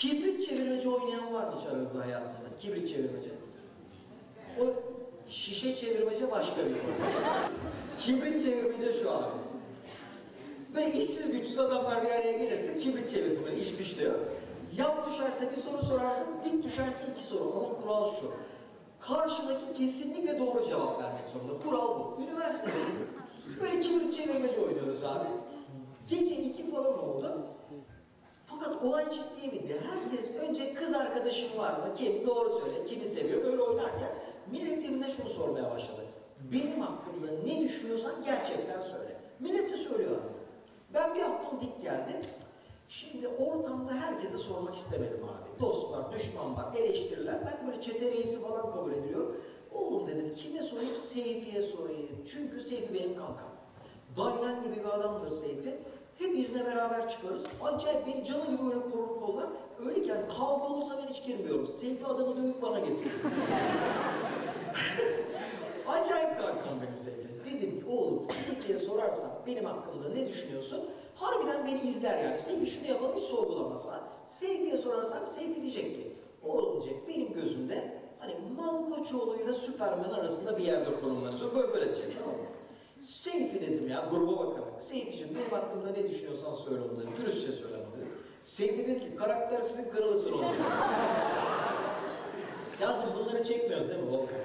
Kibrit 0.00 0.48
çevirmeci 0.48 0.88
oynayan 0.88 1.34
var 1.34 1.44
mı 1.44 1.54
hiç 1.58 1.66
aranızda 1.66 2.00
hayatında? 2.00 2.56
Kibrit 2.60 2.88
çevirmeci. 2.88 3.30
O 4.60 4.64
şişe 5.28 5.76
çevirmece 5.76 6.30
başka 6.30 6.56
bir 6.56 6.70
konu. 6.70 6.92
Kibrit 7.98 8.44
çevirmece 8.44 8.92
şu 9.02 9.10
abi. 9.10 9.30
Böyle 10.74 10.92
işsiz 10.92 11.32
güçsüz 11.32 11.58
adamlar 11.58 12.02
bir 12.02 12.10
araya 12.10 12.32
gelirse 12.32 12.78
kibrit 12.78 13.08
çevirsin 13.08 13.46
böyle 13.46 13.58
iş 13.58 13.76
güç 13.76 13.98
diyor. 13.98 14.14
Yan 14.76 15.10
düşerse 15.10 15.50
bir 15.50 15.56
soru 15.56 15.82
sorarsın, 15.82 16.34
dik 16.44 16.64
düşerse 16.64 17.04
iki 17.12 17.22
soru. 17.22 17.52
Ama 17.56 17.82
kural 17.82 18.14
şu. 18.20 18.32
Karşıdaki 19.00 19.78
kesinlikle 19.78 20.38
doğru 20.38 20.64
cevap 20.64 21.02
vermek 21.02 21.28
zorunda. 21.28 21.64
Kural 21.64 21.98
bu. 21.98 22.22
Üniversitedeyiz. 22.22 23.04
Böyle 23.60 23.80
kibrit 23.80 24.14
çevirmece 24.14 24.60
oynuyoruz 24.60 25.04
abi. 25.04 25.28
Gece 26.10 26.36
iki 26.36 26.70
falan 26.70 26.98
oldu. 26.98 27.46
Fakat 28.60 28.84
olay 28.84 29.04
ciddiye 29.10 29.52
bindi. 29.52 29.80
Herkes 29.90 30.36
önce 30.36 30.74
kız 30.74 30.94
arkadaşın 30.94 31.58
var 31.58 31.72
mı? 31.72 31.94
Kim? 31.96 32.26
Doğru 32.26 32.50
söyle. 32.50 32.86
Kimi 32.86 33.04
seviyor? 33.04 33.44
Böyle 33.44 33.62
oynarken 33.62 34.10
millet 34.50 34.78
birbirine 34.78 35.10
şunu 35.10 35.28
sormaya 35.30 35.70
başladı. 35.70 36.00
Benim 36.52 36.80
hakkımda 36.80 37.26
ne 37.44 37.60
düşünüyorsan 37.60 38.12
gerçekten 38.24 38.80
söyle. 38.80 39.16
Millet 39.40 39.70
de 39.70 39.76
söylüyor. 39.76 40.16
Ben 40.94 41.14
bir 41.14 41.20
attım 41.20 41.60
dik 41.60 41.82
geldi. 41.82 42.20
Şimdi 42.88 43.28
ortamda 43.28 43.94
herkese 43.94 44.38
sormak 44.38 44.76
istemedim 44.76 45.24
abi. 45.24 45.60
Dost 45.60 45.92
var, 45.92 46.12
düşman 46.12 46.56
var, 46.56 46.74
eleştiriler. 46.76 47.34
Ben 47.46 47.66
böyle 47.68 47.80
çete 47.80 48.10
reisi 48.10 48.40
falan 48.40 48.72
kabul 48.72 48.92
ediliyor. 48.92 49.34
Oğlum 49.74 50.08
dedim 50.08 50.34
kime 50.36 50.62
sorayım? 50.62 50.96
Seyfi'ye 50.96 51.62
sorayım. 51.62 52.08
Çünkü 52.30 52.60
Seyfi 52.60 52.94
benim 52.94 53.16
kankam. 53.16 53.50
Dalyan 54.16 54.64
gibi 54.64 54.76
bir 54.76 54.94
adamdır 54.94 55.30
Seyfi. 55.30 55.78
Hep 56.20 56.36
bizle 56.36 56.64
beraber 56.64 57.08
çıkarız. 57.08 57.42
Acayip 57.62 58.06
beni 58.06 58.24
canı 58.24 58.44
gibi 58.44 58.66
böyle 58.66 58.80
korur 58.80 59.20
kollar. 59.20 59.46
Öyle 59.86 60.02
ki 60.02 60.08
yani 60.08 60.22
kavga 60.38 60.68
olursa 60.74 60.98
ben 60.98 61.12
hiç 61.12 61.24
girmiyorum. 61.26 61.66
Seyfi 61.66 62.06
adamı 62.06 62.36
dövüp 62.36 62.62
bana 62.62 62.78
getiriyor. 62.78 63.14
Acayip 65.88 66.40
kankam 66.40 66.80
benim 66.82 66.96
Seyfi. 66.96 67.28
Dedim 67.46 67.80
ki 67.80 67.86
oğlum 67.90 68.24
Seyfi'ye 68.24 68.78
sorarsam 68.78 69.30
benim 69.46 69.64
hakkımda 69.64 70.08
ne 70.08 70.28
düşünüyorsun? 70.28 70.80
Harbiden 71.14 71.66
beni 71.66 71.80
izler 71.80 72.24
yani. 72.24 72.38
Seyfi 72.38 72.66
şunu 72.66 72.88
yapalım 72.88 73.16
bir 73.16 73.20
sorgulaması 73.20 73.88
var. 73.88 74.00
Seyfi'ye 74.26 74.78
sorarsam 74.78 75.26
Seyfi 75.26 75.62
diyecek 75.62 75.94
ki 75.94 76.16
oğlum 76.42 76.72
diyecek 76.72 77.08
benim 77.08 77.32
gözümde 77.32 78.00
hani 78.18 78.34
Malkoçoğlu'yla 78.56 79.52
Süpermen 79.54 80.10
arasında 80.10 80.58
bir 80.58 80.64
yerde 80.64 81.00
konumlanıyor. 81.00 81.54
Böyle 81.54 81.72
böyle 81.72 81.84
diyecek 81.84 82.18
tamam 82.18 82.34
mı? 82.40 82.46
Seyfi 83.02 83.60
dedim 83.60 83.88
ya 83.88 84.04
gruba 84.10 84.32
bakarak. 84.46 84.82
Seyfi'cim 84.82 85.28
benim 85.34 85.50
hakkımda 85.50 85.90
ne 85.90 86.10
düşünüyorsan 86.10 86.52
söyle 86.52 86.80
onu 86.80 86.98
dedim. 86.98 87.10
Dürüstçe 87.16 87.52
söyle 87.52 87.76
onu 87.76 87.96
dedim. 87.96 88.12
Seyfi 88.42 88.78
dedi 88.78 89.00
ki 89.00 89.16
karakter 89.16 89.60
sizin 89.60 89.90
kırılısın 89.90 90.32
oğlum 90.32 90.44
sen. 90.56 90.66
Yazın 92.86 93.04
bunları 93.18 93.44
çekmiyoruz 93.44 93.88
değil 93.88 94.00
mi 94.00 94.10
Volkan? 94.10 94.36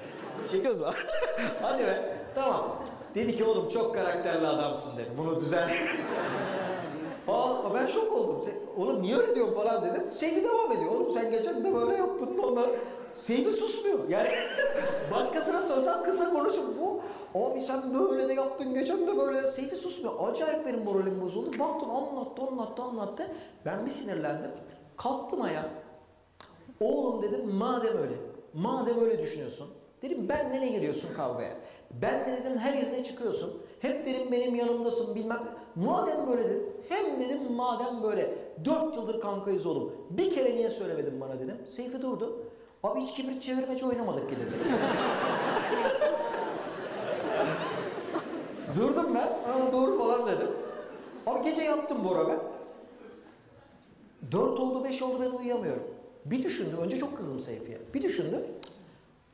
Çekiyoruz 0.50 0.80
mu? 0.80 0.86
Hadi 1.62 1.82
be. 1.82 2.18
Tamam. 2.34 2.84
Dedi 3.14 3.36
ki 3.36 3.44
oğlum 3.44 3.68
çok 3.68 3.94
karakterli 3.94 4.46
adamsın 4.46 4.96
dedi. 4.96 5.08
Bunu 5.18 5.40
düzen. 5.40 5.68
Aa 7.28 7.74
ben 7.74 7.86
şok 7.86 8.12
oldum. 8.12 8.42
Sen, 8.44 8.82
oğlum 8.82 9.02
niye 9.02 9.16
öyle 9.16 9.34
diyorsun 9.34 9.54
falan 9.54 9.84
dedim. 9.84 10.02
Seyfi 10.10 10.44
devam 10.44 10.72
ediyor. 10.72 10.90
Oğlum 10.90 11.12
sen 11.12 11.30
geçen 11.30 11.64
de 11.64 11.74
böyle 11.74 11.96
yaptın 11.96 12.38
da 12.38 12.42
ona. 12.42 12.62
Seyfi 13.14 13.52
susmuyor. 13.52 14.08
Yani 14.08 14.28
başkasına 15.12 15.62
sorsam 15.62 16.02
kısa 16.04 16.32
konuşup. 16.32 16.64
Abi 17.36 17.60
sen 17.60 17.94
böyle 17.94 18.28
de 18.28 18.32
yaptın 18.32 18.74
geçen 18.74 19.06
de 19.06 19.18
böyle. 19.18 19.42
Seyfi 19.42 19.76
susmuyor. 19.76 20.14
Acayip 20.28 20.66
benim 20.66 20.84
moralim 20.84 21.20
bozuldu. 21.20 21.58
Baktım 21.58 21.90
anlattı 21.90 22.42
anlattı 22.42 22.82
anlattı. 22.82 23.26
Ben 23.64 23.86
bir 23.86 23.90
sinirlendim. 23.90 24.50
Kalktım 24.96 25.42
ayağa. 25.42 25.70
Oğlum 26.80 27.22
dedim 27.22 27.54
madem 27.54 27.98
öyle, 27.98 28.14
madem 28.54 29.00
öyle 29.00 29.18
düşünüyorsun, 29.18 29.68
dedim 30.02 30.28
benle 30.28 30.60
ne 30.60 30.68
giriyorsun 30.68 31.14
kavgaya? 31.14 31.52
Benle 31.90 32.40
dedim 32.40 32.58
her 32.58 32.78
izne 32.78 33.04
çıkıyorsun, 33.04 33.62
hep 33.80 34.06
dedim 34.06 34.32
benim 34.32 34.54
yanımdasın 34.54 35.14
bilmem. 35.14 35.42
Madem 35.74 36.28
böyle 36.28 36.44
dedim, 36.44 36.62
hem 36.88 37.20
dedim 37.20 37.52
madem 37.52 38.02
böyle, 38.02 38.34
dört 38.64 38.96
yıldır 38.96 39.20
kankayız 39.20 39.66
oğlum, 39.66 39.92
bir 40.10 40.34
kere 40.34 40.56
niye 40.56 40.70
söylemedin 40.70 41.20
bana 41.20 41.34
dedim. 41.34 41.56
Seyfi 41.68 42.02
durdu, 42.02 42.44
abi 42.82 43.00
hiç 43.00 43.14
kibrit 43.14 43.42
çevirmeci 43.42 43.86
oynamadık 43.86 44.30
ki 44.30 44.36
dedi. 44.36 44.50
Durdum 48.76 49.14
ben, 49.14 49.26
Aa, 49.26 49.72
doğru 49.72 49.98
falan 49.98 50.26
dedim. 50.26 50.48
Abi 51.26 51.44
gece 51.44 51.62
yattım 51.62 52.04
Bora 52.04 52.28
ben. 52.28 52.38
Dört 54.32 54.60
oldu, 54.60 54.84
beş 54.84 55.02
oldu 55.02 55.16
ben 55.20 55.38
uyuyamıyorum. 55.38 55.82
Bir 56.24 56.44
düşündüm, 56.44 56.78
önce 56.82 56.98
çok 56.98 57.16
kızdım 57.16 57.40
Seyfi'ye. 57.40 57.78
Bir 57.94 58.02
düşündüm, 58.02 58.40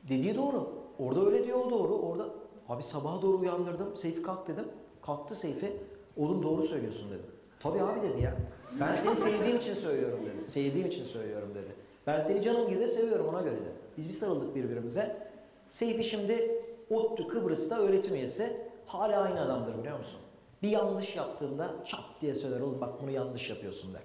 dediği 0.09 0.35
doğru. 0.35 0.69
Orada 0.99 1.25
öyle 1.25 1.45
diyor, 1.45 1.71
doğru. 1.71 1.93
Orada, 1.93 2.25
abi 2.69 2.83
sabaha 2.83 3.21
doğru 3.21 3.39
uyandırdım, 3.39 3.97
Seyfi 3.97 4.21
kalk 4.21 4.47
dedim. 4.47 4.65
Kalktı 5.01 5.35
Seyfi, 5.35 5.73
oğlum 6.17 6.43
doğru 6.43 6.63
söylüyorsun 6.63 7.09
dedim. 7.11 7.25
Tabii 7.59 7.81
abi 7.81 8.01
dedi 8.01 8.21
ya. 8.21 8.35
Ben 8.79 8.93
seni 8.93 9.15
sevdiğim 9.15 9.57
için 9.57 9.73
söylüyorum 9.73 10.19
dedi. 10.25 10.51
Sevdiğim 10.51 10.87
için 10.87 11.05
söylüyorum 11.05 11.49
dedi. 11.55 11.75
Ben 12.07 12.19
seni 12.19 12.41
canım 12.41 12.69
gibi 12.69 12.79
de 12.79 12.87
seviyorum 12.87 13.27
ona 13.27 13.41
göre 13.41 13.55
de. 13.55 13.71
Biz 13.97 14.09
bir 14.09 14.13
sarıldık 14.13 14.55
birbirimize. 14.55 15.27
Seyfi 15.69 16.03
şimdi 16.03 16.63
ODTÜ 16.89 17.27
Kıbrıs'ta 17.27 17.79
öğretim 17.79 18.15
üyesi. 18.15 18.57
Hala 18.85 19.21
aynı 19.21 19.41
adamdır 19.41 19.77
biliyor 19.77 19.97
musun? 19.97 20.19
Bir 20.63 20.69
yanlış 20.69 21.15
yaptığında 21.15 21.71
çat 21.85 21.99
diye 22.21 22.33
söyler 22.35 22.59
oğlum 22.59 22.81
bak 22.81 23.01
bunu 23.01 23.11
yanlış 23.11 23.49
yapıyorsun 23.49 23.93
der. 23.93 24.01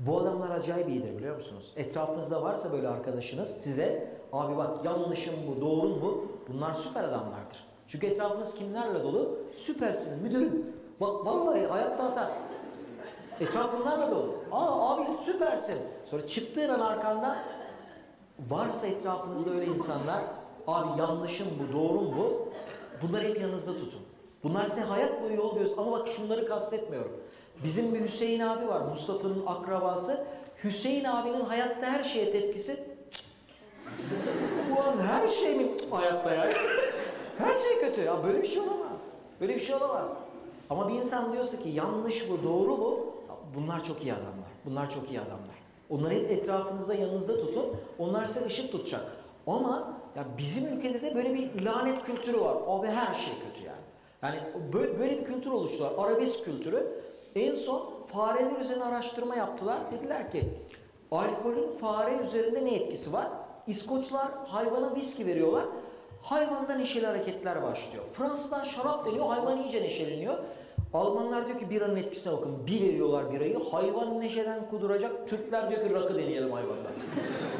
Bu 0.00 0.20
adamlar 0.20 0.50
acayip 0.50 0.88
iyidir 0.88 1.16
biliyor 1.18 1.36
musunuz? 1.36 1.72
Etrafınızda 1.76 2.42
varsa 2.42 2.72
böyle 2.72 2.88
arkadaşınız 2.88 3.48
size 3.48 4.14
abi 4.32 4.56
bak 4.56 4.84
yanlışım 4.84 5.34
bu, 5.48 5.60
doğrun 5.60 6.02
bu. 6.02 6.28
Bunlar 6.48 6.72
süper 6.72 7.04
adamlardır. 7.04 7.64
Çünkü 7.86 8.06
etrafınız 8.06 8.54
kimlerle 8.54 9.02
dolu? 9.02 9.38
Süpersin 9.54 10.22
müdürüm. 10.22 10.66
Bak 11.00 11.26
vallahi 11.26 11.66
hayatta 11.66 12.04
hata. 12.04 12.30
Etraf 13.40 13.80
bunlarla 13.80 14.10
dolu. 14.10 14.34
Aa 14.52 14.94
abi 14.94 15.04
süpersin. 15.20 15.78
Sonra 16.04 16.26
çıktığın 16.26 16.68
an 16.68 16.80
arkanda 16.80 17.36
varsa 18.50 18.86
etrafınızda 18.86 19.50
öyle 19.50 19.66
insanlar 19.66 20.22
abi 20.66 21.00
yanlışım 21.00 21.46
bu, 21.58 21.78
doğrum 21.78 22.16
bu. 22.18 22.48
Bunları 23.02 23.24
hep 23.24 23.40
yanınızda 23.40 23.72
tutun. 23.72 24.00
Bunlar 24.44 24.66
size 24.66 24.80
hayat 24.80 25.22
boyu 25.22 25.36
yol 25.36 25.58
göz 25.58 25.78
ama 25.78 25.92
bak 25.92 26.08
şunları 26.08 26.48
kastetmiyorum. 26.48 27.12
Bizim 27.64 27.94
bir 27.94 28.00
Hüseyin 28.00 28.40
abi 28.40 28.68
var 28.68 28.80
Mustafa'nın 28.80 29.46
akrabası. 29.46 30.26
Hüseyin 30.64 31.04
abinin 31.04 31.44
hayatta 31.44 31.86
her 31.86 32.04
şeye 32.04 32.32
tepkisi 32.32 32.80
bu 34.70 34.80
an 34.88 34.98
her 35.06 35.28
şey 35.28 35.54
mi 35.56 35.66
hayatta 35.90 36.34
ya? 36.34 36.48
her 37.38 37.56
şey 37.56 37.80
kötü 37.80 38.00
ya 38.00 38.24
böyle 38.24 38.42
bir 38.42 38.46
şey 38.46 38.60
olamaz. 38.60 39.02
Böyle 39.40 39.54
bir 39.54 39.60
şey 39.60 39.74
olamaz. 39.76 40.16
Ama 40.70 40.88
bir 40.88 40.94
insan 40.94 41.32
diyorsa 41.32 41.62
ki 41.62 41.68
yanlış 41.68 42.30
bu, 42.30 42.48
doğru 42.48 42.78
bu. 42.78 43.14
Bunlar 43.54 43.84
çok 43.84 44.02
iyi 44.02 44.12
adamlar. 44.12 44.50
Bunlar 44.64 44.90
çok 44.90 45.10
iyi 45.10 45.20
adamlar. 45.20 45.54
Onları 45.90 46.14
hep 46.14 46.30
etrafınızda, 46.30 46.94
yanınızda 46.94 47.40
tutun. 47.40 47.66
Onlar 47.98 48.26
size 48.26 48.46
ışık 48.46 48.72
tutacak. 48.72 49.16
Ama 49.46 49.94
ya 50.16 50.24
bizim 50.38 50.78
ülkede 50.78 51.02
de 51.02 51.14
böyle 51.14 51.34
bir 51.34 51.62
lanet 51.62 52.06
kültürü 52.06 52.40
var. 52.40 52.56
Abi 52.66 52.86
her 52.86 53.14
şey 53.14 53.34
kötü 53.34 53.53
yani. 54.24 54.38
Böyle, 54.72 55.00
bir 55.00 55.24
kültür 55.24 55.50
oluştular. 55.50 55.92
Arabesk 55.98 56.44
kültürü. 56.44 56.86
En 57.36 57.54
son 57.54 57.90
fareler 58.06 58.60
üzerine 58.60 58.84
araştırma 58.84 59.36
yaptılar. 59.36 59.78
Dediler 59.92 60.30
ki 60.30 60.44
alkolün 61.10 61.70
fare 61.80 62.16
üzerinde 62.16 62.64
ne 62.64 62.74
etkisi 62.74 63.12
var? 63.12 63.28
İskoçlar 63.66 64.28
hayvana 64.46 64.94
viski 64.94 65.26
veriyorlar. 65.26 65.64
Hayvanda 66.22 66.74
neşeli 66.74 67.06
hareketler 67.06 67.62
başlıyor. 67.62 68.04
Fransızlar 68.12 68.64
şarap 68.64 69.06
deniyor, 69.06 69.26
hayvan 69.26 69.62
iyice 69.62 69.82
neşeleniyor. 69.82 70.38
Almanlar 70.94 71.46
diyor 71.46 71.58
ki 71.58 71.70
biranın 71.70 71.96
etkisine 71.96 72.32
bakın. 72.32 72.66
Bir 72.66 72.80
veriyorlar 72.80 73.32
birayı, 73.32 73.58
hayvan 73.70 74.20
neşeden 74.20 74.70
kuduracak. 74.70 75.28
Türkler 75.28 75.70
diyor 75.70 75.88
ki 75.88 75.94
rakı 75.94 76.14
deneyelim 76.14 76.52
hayvanda. 76.52 76.88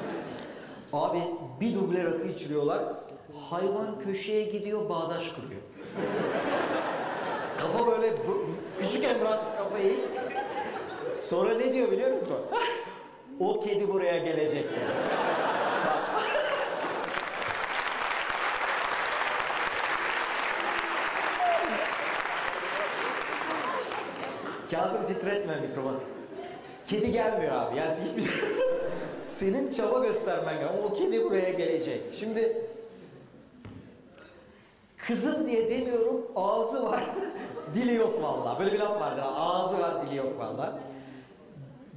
Abi 0.93 1.19
bir 1.61 1.75
duble 1.75 2.05
rakı 2.05 2.29
içiriyorlar. 2.29 2.85
Hayvan 3.51 3.99
köşeye 4.05 4.45
gidiyor, 4.45 4.89
bağdaş 4.89 5.33
kuruyor. 5.33 5.63
Kafa 7.75 7.87
böyle 7.87 8.13
bu, 8.13 8.47
küçük 8.81 9.05
Emrah 9.05 9.59
kafayı. 9.59 9.97
Sonra 11.21 11.55
ne 11.55 11.73
diyor 11.73 11.91
biliyor 11.91 12.13
musun? 12.13 12.37
o 13.41 13.61
kedi 13.61 13.89
buraya 13.89 14.19
gelecek 14.19 14.65
diyor. 14.65 14.91
Kazım 24.71 25.07
titretme 25.07 25.61
mikrofonu. 25.61 26.01
Kedi 26.87 27.13
gelmiyor 27.13 27.53
abi. 27.53 27.77
Yani 27.77 27.95
hiçbir 28.05 28.23
şey... 28.23 28.49
Senin 29.19 29.71
çaba 29.71 30.07
göstermen 30.07 30.55
gerekiyor. 30.55 30.85
O 30.91 30.95
kedi 30.95 31.25
buraya 31.25 31.51
gelecek. 31.51 32.01
Şimdi 32.13 32.57
kızın 35.07 35.47
diye 35.47 35.71
demiyorum 35.71 36.27
ağzı 36.37 36.85
var. 36.85 37.05
Dili 37.75 37.95
yok 37.95 38.23
vallahi. 38.23 38.59
Böyle 38.59 38.73
bir 38.73 38.79
laf 38.79 39.01
vardır. 39.01 39.23
Ağzı 39.37 39.81
var, 39.81 40.07
dili 40.07 40.17
yok 40.17 40.39
vallahi. 40.39 40.71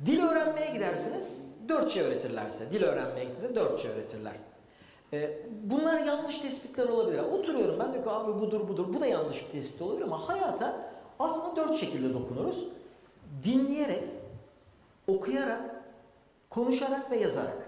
Dil 0.05 0.23
öğrenmeye 0.23 0.71
gidersiniz. 0.71 1.41
Dört 1.69 1.91
şey 1.91 2.03
öğretirlerse, 2.03 2.71
dil 2.71 2.83
öğrenmeye 2.83 3.25
gittiğinizde 3.25 3.55
dört 3.55 3.79
şey 3.79 3.91
öğretirler. 3.91 4.33
Ee, 5.13 5.39
bunlar 5.63 5.99
yanlış 5.99 6.37
tespitler 6.39 6.89
olabilir. 6.89 7.19
Oturuyorum 7.19 7.79
ben 7.79 7.93
diyorum 7.93 8.03
ki 8.03 8.09
abi 8.09 8.41
budur 8.41 8.67
budur. 8.67 8.85
Bu 8.93 9.01
da 9.01 9.05
yanlış 9.07 9.45
bir 9.45 9.51
tespit 9.51 9.81
olabilir 9.81 10.03
ama 10.03 10.29
hayata 10.29 10.75
aslında 11.19 11.55
dört 11.55 11.79
şekilde 11.79 12.13
dokunuruz. 12.13 12.67
Dinleyerek, 13.43 14.03
okuyarak, 15.07 15.83
konuşarak 16.49 17.11
ve 17.11 17.17
yazarak. 17.17 17.67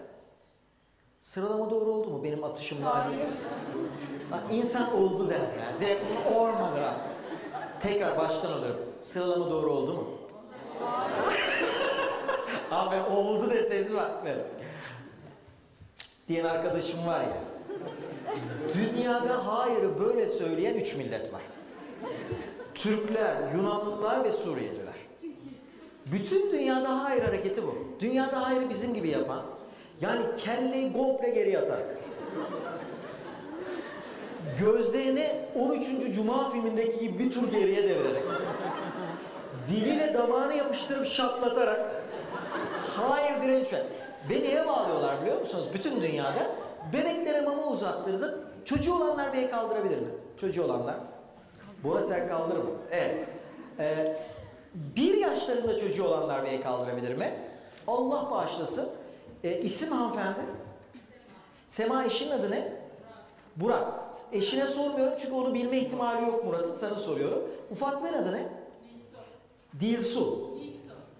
Sıralama 1.22 1.72
doğru 1.72 1.92
oldu 1.92 2.10
mu 2.10 2.24
benim 2.24 2.44
atışımla? 2.44 3.06
Hayır. 3.06 3.28
İnsan 4.52 4.96
oldu 4.96 5.30
der. 5.30 5.40
Yani. 5.40 5.80
Direkt 5.82 6.36
olmadı. 6.36 6.82
Tekrar 7.80 8.18
baştan 8.18 8.52
alıyorum. 8.52 8.80
Sıralama 9.00 9.50
doğru 9.50 9.72
oldu 9.74 9.94
mu? 9.94 10.08
Abi 12.72 13.12
oldu 13.12 13.50
deseydin 13.50 13.96
bak 13.96 14.26
be. 14.26 14.38
Diyen 16.28 16.46
arkadaşım 16.46 17.08
var 17.08 17.22
ya. 17.22 17.38
Dünyada 18.74 19.48
hayırı 19.48 20.00
böyle 20.00 20.28
söyleyen 20.28 20.74
üç 20.76 20.96
millet 20.96 21.34
var. 21.34 21.42
Türkler, 22.76 23.36
Yunanlılar 23.56 24.24
ve 24.24 24.32
Suriyeliler. 24.32 24.94
Bütün 26.12 26.52
dünyada 26.52 27.04
hayır 27.04 27.24
hareketi 27.24 27.64
bu. 27.64 27.76
Dünyada 28.00 28.48
hayır 28.48 28.70
bizim 28.70 28.94
gibi 28.94 29.10
yapan, 29.10 29.42
yani 30.02 30.22
kelleyi 30.38 30.94
komple 30.94 31.30
geri 31.30 31.60
atarak, 31.60 31.98
gözlerini 34.60 35.32
13. 35.56 36.16
Cuma 36.16 36.52
filmindeki 36.52 37.00
gibi 37.00 37.20
bir 37.20 37.32
tur 37.32 37.52
geriye 37.52 37.84
devirerek, 37.84 38.24
diliyle 39.68 40.14
damağını 40.14 40.54
yapıştırıp 40.54 41.08
şaplatarak, 41.08 42.04
hayır 42.96 43.42
direnç 43.42 43.74
ver. 43.74 43.84
Ve 44.30 44.34
neye 44.34 44.68
bağlıyorlar 44.68 45.22
biliyor 45.22 45.40
musunuz? 45.40 45.66
Bütün 45.74 46.02
dünyada 46.02 46.52
bebeklere 46.94 47.42
mama 47.42 47.68
uzattığınızda 47.68 48.34
çocuğu 48.66 48.96
olanlar 48.96 49.34
el 49.34 49.52
kaldırabilir 49.52 49.98
mi? 49.98 50.08
Çocuğu 50.38 50.64
olanlar. 50.64 50.96
Bora 51.84 52.02
sen 52.02 52.28
kaldırma. 52.28 52.70
Evet. 52.92 53.16
Ee, 53.80 54.18
bir 54.74 55.18
yaşlarında 55.18 55.80
çocuğu 55.80 56.08
olanlar 56.08 56.44
el 56.44 56.62
kaldırabilir 56.62 57.18
mi? 57.18 57.34
Allah 57.88 58.32
bağışlasın. 58.32 58.90
Ee, 59.44 59.58
isim 59.58 59.92
hanımefendi. 59.92 60.40
Sema 61.68 62.06
eşinin 62.06 62.32
adı 62.32 62.52
ne? 62.52 62.79
Burak. 63.56 63.84
Eşine 64.32 64.66
sormuyorum 64.66 65.14
çünkü 65.20 65.34
onu 65.34 65.54
bilme 65.54 65.78
ihtimali 65.78 66.26
yok 66.26 66.46
Murat'ın. 66.46 66.74
Sana 66.74 66.96
soruyorum. 66.96 67.44
Ufaklığın 67.72 68.14
adı 68.14 68.32
ne? 68.32 68.48
Dilsu. 69.80 70.50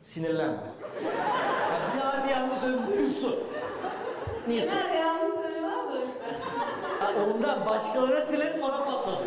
Sinirlenme. 0.02 0.58
Ya 1.04 1.94
bir 1.96 2.00
harfi 2.00 2.32
yanlış 2.34 2.58
söyledim. 2.60 2.84
Dilsu. 2.88 3.40
Nilsu. 4.48 4.70
Genelde 4.76 4.98
yanlış 4.98 5.34
söylüyorlar 5.34 5.50
da 7.16 7.34
ondan 7.34 7.66
başkalarına 7.66 8.22
silerim 8.22 8.62
bana 8.62 8.84
patladı. 8.86 9.24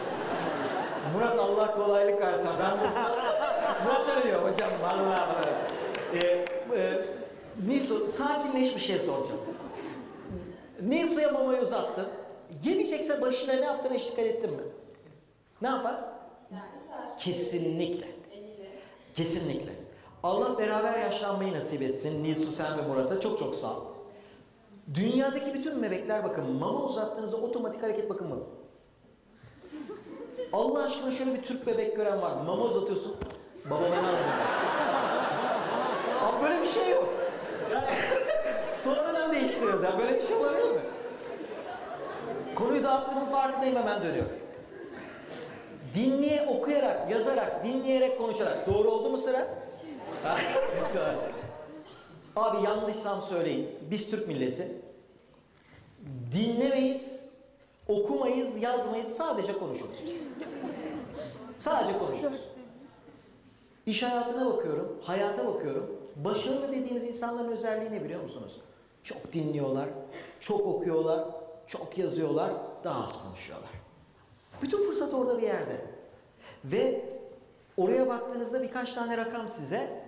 Murat 1.15 1.39
Allah 1.39 1.75
kolaylık 1.75 2.21
versin. 2.21 2.51
Ben 2.61 2.73
bu 2.81 2.85
Murat 3.85 4.09
öyle 4.17 4.25
diyor 4.25 4.51
hocam 4.51 4.71
vallahi 4.83 5.29
böyle. 5.35 5.57
Ee, 6.27 6.45
e, 6.77 7.07
Nisu 7.67 8.07
sakinleş 8.07 8.77
bir 8.77 8.81
şey 8.81 8.99
soracağım. 8.99 9.41
Nisu'ya 10.83 11.33
mamayı 11.33 11.63
uzattın. 11.63 12.09
Yemeyecekse 12.65 13.21
başına 13.23 13.53
ne 13.53 13.65
yaptığına 13.65 13.95
hiç 13.95 14.07
dikkat 14.11 14.25
ettin 14.25 14.51
mi? 14.51 14.63
Ne 15.63 15.69
yapar? 15.69 15.95
Kesinlikle. 17.19 18.07
Kesinlikle. 19.15 19.73
Allah 20.23 20.59
beraber 20.59 20.99
yaşlanmayı 21.01 21.53
nasip 21.53 21.83
etsin. 21.83 22.25
Nilsu 22.25 22.51
sen 22.51 22.79
ve 22.79 22.83
Murat'a 22.83 23.21
çok 23.21 23.39
çok 23.39 23.55
sağ 23.55 23.71
ol. 23.71 23.83
Dünyadaki 24.95 25.55
bütün 25.55 25.83
bebekler 25.83 26.25
bakın 26.25 26.53
mama 26.53 26.83
uzattığınızda 26.85 27.37
otomatik 27.37 27.83
hareket 27.83 28.11
bakın 28.11 28.29
mı? 28.29 28.37
Allah 30.53 30.83
aşkına 30.83 31.11
şöyle 31.13 31.35
bir 31.35 31.43
Türk 31.43 31.67
bebek 31.67 31.97
gören 31.97 32.23
var? 32.23 32.33
Mama 32.33 32.65
uzatıyorsun. 32.65 33.17
Baba 33.71 33.81
bana 33.83 34.09
almıyor. 34.09 34.25
Abi 36.23 36.45
böyle 36.45 36.63
bir 36.63 36.67
şey 36.67 36.91
yok. 36.91 37.09
Yani, 37.73 37.87
sonradan 38.75 39.33
değiştiriyoruz 39.33 39.83
ya. 39.83 39.99
Böyle 39.99 40.15
bir 40.15 40.21
şey 40.21 40.37
olabilir 40.37 40.71
mi? 40.71 40.81
Konuyu 42.63 42.85
dağıttığımın 42.85 43.27
farkındayım 43.27 43.77
hemen 43.77 44.03
dönüyorum. 44.03 44.33
Dinleye, 45.95 46.47
okuyarak, 46.47 47.11
yazarak, 47.11 47.65
dinleyerek, 47.65 48.19
konuşarak. 48.19 48.67
Doğru 48.67 48.91
oldu 48.91 49.11
mu 49.11 49.19
sıra? 49.19 49.49
Abi 52.37 52.65
yanlışsam 52.65 53.23
söyleyin. 53.23 53.69
Biz 53.91 54.11
Türk 54.11 54.29
milleti 54.29 54.69
dinlemeyiz, 56.33 57.21
okumayız, 57.89 58.63
yazmayız, 58.63 59.09
sadece 59.09 59.53
konuşuruz 59.53 59.97
biz. 60.07 60.23
Sadece 61.59 61.99
konuşuruz. 61.99 62.41
İş 63.87 64.03
hayatına 64.03 64.47
bakıyorum, 64.47 64.99
hayata 65.03 65.47
bakıyorum. 65.47 65.99
Başarılı 66.17 66.69
dediğimiz 66.69 67.05
insanların 67.09 67.53
özelliği 67.53 67.93
ne 67.93 68.05
biliyor 68.05 68.23
musunuz? 68.23 68.61
Çok 69.03 69.33
dinliyorlar, 69.33 69.89
çok 70.41 70.67
okuyorlar, 70.67 71.42
çok 71.73 71.99
yazıyorlar, 71.99 72.51
daha 72.85 73.05
az 73.05 73.23
konuşuyorlar. 73.23 73.71
Bütün 74.63 74.87
fırsat 74.87 75.15
orada 75.15 75.39
bir 75.39 75.43
yerde. 75.43 75.85
Ve 76.65 77.05
oraya 77.77 78.09
baktığınızda 78.09 78.63
birkaç 78.63 78.95
tane 78.95 79.17
rakam 79.17 79.49
size. 79.49 80.03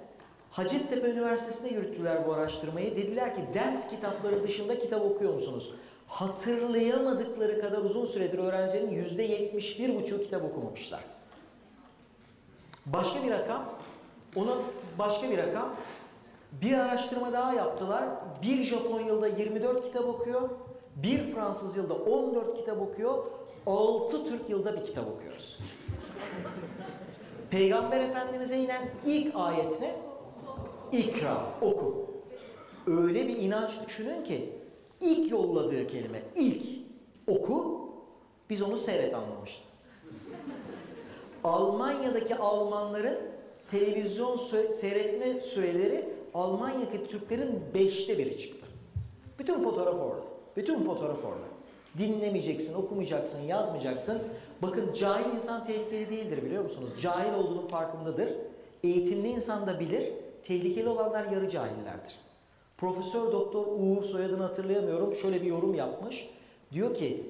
Hacettepe 0.51 1.11
Üniversitesi'nde 1.11 1.69
yürüttüler 1.69 2.27
bu 2.27 2.33
araştırmayı. 2.33 2.97
Dediler 2.97 3.35
ki 3.37 3.43
ders 3.55 3.91
kitapları 3.91 4.43
dışında 4.43 4.81
kitap 4.81 5.03
okuyor 5.03 5.35
musunuz? 5.35 5.75
Hatırlayamadıkları 6.09 7.61
kadar 7.61 7.79
uzun 7.79 8.05
süredir 8.05 8.39
öğrencilerin 8.39 8.91
yüzde 8.91 9.23
yetmiş 9.23 9.79
bir 9.79 9.95
buçuğu 9.95 10.19
kitap 10.19 10.45
okumamışlar. 10.45 11.01
Başka 12.87 13.23
bir 13.23 13.31
rakam, 13.31 13.65
ona 14.37 14.57
başka 14.99 15.31
bir 15.31 15.39
rakam. 15.39 15.77
Bir 16.53 16.75
araştırma 16.75 17.33
daha 17.33 17.53
yaptılar. 17.53 18.05
Bir 18.43 18.65
Japon 18.65 19.01
yılda 19.01 19.29
24 19.29 19.87
kitap 19.87 20.05
okuyor. 20.05 20.51
Bir 20.97 21.19
Fransız 21.19 21.77
yılda 21.77 21.95
14 21.95 22.57
kitap 22.57 22.81
okuyor. 22.81 23.25
6 23.67 24.25
Türk 24.25 24.51
yılda 24.51 24.81
bir 24.81 24.85
kitap 24.85 25.09
okuyoruz. 25.09 25.61
Peygamber 27.51 28.01
Efendimiz'e 28.01 28.59
inen 28.59 28.91
ilk 29.07 29.37
ayet 29.37 29.81
ne? 29.81 29.97
İkra, 30.93 31.47
oku. 31.63 32.11
Öyle 32.87 33.29
bir 33.29 33.37
inanç 33.37 33.71
düşünün 33.87 34.25
ki 34.25 34.53
ilk 35.01 35.31
yolladığı 35.31 35.87
kelime, 35.87 36.23
ilk 36.37 36.63
oku, 37.27 37.89
biz 38.51 38.63
onu 38.63 38.77
seyret 38.77 39.15
anlamışız. 39.15 39.83
Almanya'daki 41.45 42.37
Almanların 42.37 43.19
televizyon 43.71 44.37
seyretme 44.71 45.41
süreleri 45.41 46.09
Almanya'daki 46.35 47.07
Türklerin 47.07 47.61
beşte 47.75 48.19
biri 48.19 48.39
çıktı. 48.39 48.67
Bütün 49.39 49.63
fotoğraf 49.63 49.95
orada. 49.95 50.34
Bütün 50.57 50.83
fotoğraf 50.83 51.25
orada. 51.25 51.47
Dinlemeyeceksin, 51.99 52.75
okumayacaksın, 52.75 53.43
yazmayacaksın. 53.43 54.23
Bakın 54.63 54.93
cahil 54.93 55.35
insan 55.35 55.65
tehlikeli 55.65 56.11
değildir 56.11 56.45
biliyor 56.45 56.63
musunuz? 56.63 56.91
Cahil 57.01 57.35
olduğunun 57.35 57.67
farkındadır. 57.67 58.29
Eğitimli 58.85 59.29
insan 59.29 59.67
da 59.67 59.81
bilir. 59.81 60.13
Tehlikeli 60.45 60.89
olanlar 60.89 61.27
yarı 61.27 61.49
cahillerdir. 61.49 62.15
Profesör 62.77 63.33
Doktor 63.33 63.67
Uğur 63.67 64.03
soyadını 64.03 64.43
hatırlayamıyorum. 64.43 65.15
Şöyle 65.15 65.43
bir 65.43 65.47
yorum 65.47 65.75
yapmış. 65.75 66.29
Diyor 66.73 66.95
ki 66.95 67.27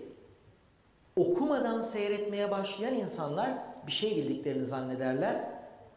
okumadan 1.16 1.80
seyretmeye 1.80 2.50
başlayan 2.50 2.94
insanlar 2.94 3.50
bir 3.86 3.92
şey 3.92 4.16
bildiklerini 4.16 4.64
zannederler. 4.64 5.50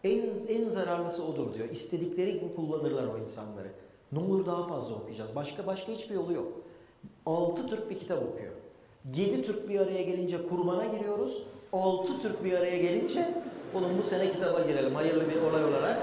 En, 0.04 0.24
en 0.48 0.70
zararlısı 0.70 1.26
odur 1.26 1.54
diyor. 1.54 1.70
İstedikleri 1.70 2.34
gibi 2.34 2.56
kullanırlar 2.56 3.08
o 3.08 3.18
insanları. 3.18 3.68
Ne 4.12 4.20
olur 4.20 4.46
daha 4.46 4.68
fazla 4.68 4.96
okuyacağız. 4.96 5.36
Başka 5.36 5.68
başka 5.68 5.92
hiçbir 5.92 6.16
yolu 6.16 6.34
yok. 6.34 6.54
Altı 7.28 7.68
Türk 7.68 7.90
bir 7.90 8.00
kitap 8.00 8.18
okuyor. 8.18 8.54
Yedi 9.16 9.44
Türk 9.44 9.70
bir 9.70 9.80
araya 9.80 10.02
gelince 10.02 10.48
kurmana 10.48 10.86
giriyoruz. 10.86 11.44
Altı 11.74 12.22
Türk 12.22 12.44
bir 12.44 12.54
araya 12.54 12.78
gelince 12.78 13.30
oğlum 13.74 13.98
bu 13.98 14.04
sene 14.04 14.32
kitaba 14.32 14.60
girelim 14.60 14.96
hayırlı 14.96 15.30
bir 15.30 15.42
olay 15.42 15.64
olarak. 15.64 15.98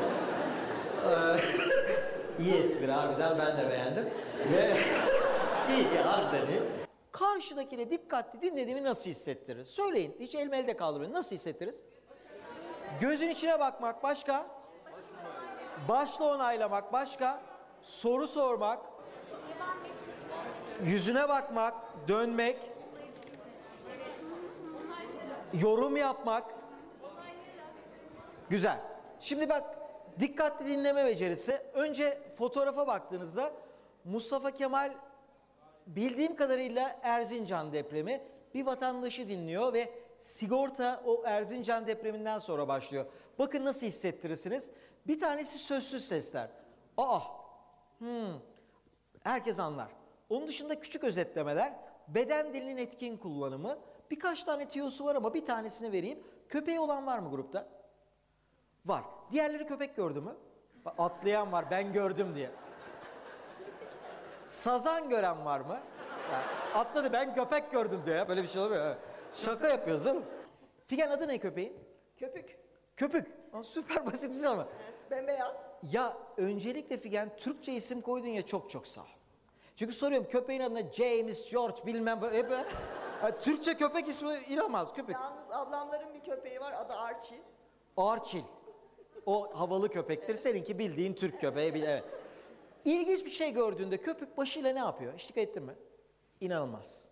Ee, 1.05 2.43
iyi 2.43 2.55
espri 2.55 2.93
harbiden 2.93 3.39
ben 3.39 3.57
de 3.59 3.71
beğendim. 3.71 4.05
Ve 4.53 4.77
iyi 5.77 5.99
harbiden 5.99 6.47
iyi. 6.47 6.63
Karşıdakine 7.13 7.91
dikkatli 7.91 8.43
dinlediğimi 8.43 8.85
nasıl 8.85 9.11
hissettirir? 9.11 9.65
Söyleyin. 9.65 10.17
Hiç 10.21 10.35
elma 10.35 10.57
elde 10.57 10.77
kaldırmayın. 10.77 11.13
Nasıl 11.13 11.37
hissettiririz? 11.37 11.83
Gözün 13.01 13.29
içine 13.29 13.61
bakmak 13.61 14.03
başka. 14.03 14.47
Başla 15.89 16.35
onaylamak 16.35 16.93
başka. 16.93 17.43
Soru 17.83 18.29
sormak. 18.29 18.95
Yüzüne 20.85 21.29
bakmak, 21.29 21.75
dönmek. 22.09 22.57
Yorum 25.61 25.97
yapmak. 25.97 26.45
Güzel. 28.51 28.81
Şimdi 29.21 29.49
bak 29.49 29.65
dikkatli 30.21 30.67
dinleme 30.67 31.05
becerisi. 31.05 31.63
Önce 31.75 32.21
fotoğrafa 32.39 32.87
baktığınızda 32.87 33.53
Mustafa 34.05 34.51
Kemal 34.51 34.93
bildiğim 35.87 36.37
kadarıyla 36.37 37.01
Erzincan 37.03 37.73
depremi 37.73 38.21
bir 38.55 38.67
vatandaşı 38.67 39.29
dinliyor 39.29 39.73
ve 39.73 39.93
sigorta 40.17 41.03
o 41.07 41.23
Erzincan 41.25 41.87
depreminden 41.87 42.39
sonra 42.39 42.69
başlıyor. 42.69 43.07
Bakın 43.39 43.65
nasıl 43.65 43.87
hissettirirsiniz. 43.87 44.71
Bir 45.07 45.21
tanesi 45.21 45.59
sözsüz 45.59 46.09
sesler. 46.09 46.49
Aa, 46.97 47.21
hmm, 47.99 48.41
herkes 49.23 49.59
anlar. 49.59 50.04
Onun 50.35 50.49
dışında 50.49 50.81
küçük 50.81 51.05
özetlemeler, 51.05 51.73
beden 52.09 52.55
dilinin 52.55 52.77
etkin 52.77 53.17
kullanımı, 53.17 53.79
birkaç 54.11 54.45
tane 54.45 54.69
tiyosu 54.69 55.05
var 55.05 55.15
ama 55.15 55.35
bir 55.35 55.45
tanesini 55.45 55.93
vereyim. 55.93 56.19
Köpeği 56.49 56.81
olan 56.81 57.07
var 57.07 57.19
mı 57.19 57.31
grupta? 57.31 57.69
Var. 58.87 59.03
Diğerleri 59.31 59.67
köpek 59.67 59.97
gördü 59.97 60.21
mü? 60.21 60.37
Atlayan 60.99 61.53
var 61.53 61.71
ben 61.71 61.93
gördüm 61.93 62.35
diye. 62.35 62.51
Sazan 64.45 65.09
gören 65.09 65.45
var 65.45 65.61
mı? 65.61 65.81
Yani 66.33 66.45
atladı 66.75 67.13
ben 67.13 67.35
köpek 67.35 67.73
gördüm 67.73 68.03
diyor 68.07 68.17
ya. 68.17 68.29
Böyle 68.29 68.43
bir 68.43 68.49
şey 68.49 68.63
olmuyor. 68.63 68.97
Şaka 69.33 69.69
yapıyoruz 69.69 70.07
mi? 70.07 70.23
Figen 70.87 71.11
adı 71.11 71.29
ne 71.29 71.39
köpeğin? 71.39 71.77
Köpük. 72.17 72.59
Köpük. 72.97 73.27
Aa, 73.53 73.63
süper 73.63 74.07
basit 74.07 74.31
bir 74.31 74.41
şey 74.41 74.49
ama. 74.49 74.67
Bembeyaz. 75.11 75.71
Ya 75.93 76.17
öncelikle 76.37 76.99
Figen 76.99 77.37
Türkçe 77.37 77.73
isim 77.73 78.01
koydun 78.01 78.29
ya 78.29 78.43
çok 78.43 78.71
çok 78.71 78.87
sağ 78.87 79.01
ol. 79.01 79.14
Çünkü 79.77 79.95
soruyorum 79.95 80.29
köpeğin 80.29 80.61
adına 80.61 80.93
James, 80.93 81.51
George 81.53 81.87
bilmem 81.87 82.21
böyle. 82.23 82.39
Hep, 82.39 82.53
Ha, 83.21 83.39
Türkçe 83.39 83.75
köpek 83.75 84.09
ismi 84.09 84.33
inanılmaz 84.49 84.93
köpek. 84.95 85.15
Yalnız 85.17 85.51
ablamların 85.51 86.15
bir 86.15 86.21
köpeği 86.21 86.61
var 86.61 86.73
adı 86.73 86.93
Archie. 86.93 87.39
Arçil. 87.97 88.43
O 89.27 89.51
havalı 89.59 89.89
köpektir. 89.89 90.35
Seninki 90.35 90.79
bildiğin 90.79 91.15
Türk 91.15 91.41
köpeği. 91.41 91.75
bil- 91.75 91.83
Evet. 91.83 92.05
İlginç 92.85 93.25
bir 93.25 93.31
şey 93.31 93.53
gördüğünde 93.53 93.97
köpek 94.01 94.37
başıyla 94.39 94.73
ne 94.73 94.79
yapıyor? 94.79 95.13
Hiç 95.17 95.29
dikkat 95.29 95.45
ettin 95.45 95.63
mi? 95.63 95.75
İnanılmaz. 96.41 97.09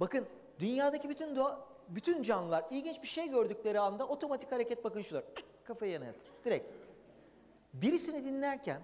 Bakın 0.00 0.26
dünyadaki 0.58 1.08
bütün 1.08 1.36
doğa, 1.36 1.68
bütün 1.88 2.22
canlılar 2.22 2.64
ilginç 2.70 3.02
bir 3.02 3.08
şey 3.08 3.28
gördükleri 3.30 3.80
anda 3.80 4.06
otomatik 4.06 4.52
hareket 4.52 4.84
bakın 4.84 5.02
şular. 5.02 5.24
Kafayı 5.64 5.92
yana 5.92 6.04
yatır. 6.04 6.22
Direkt. 6.44 6.66
Birisini 7.74 8.24
dinlerken 8.24 8.80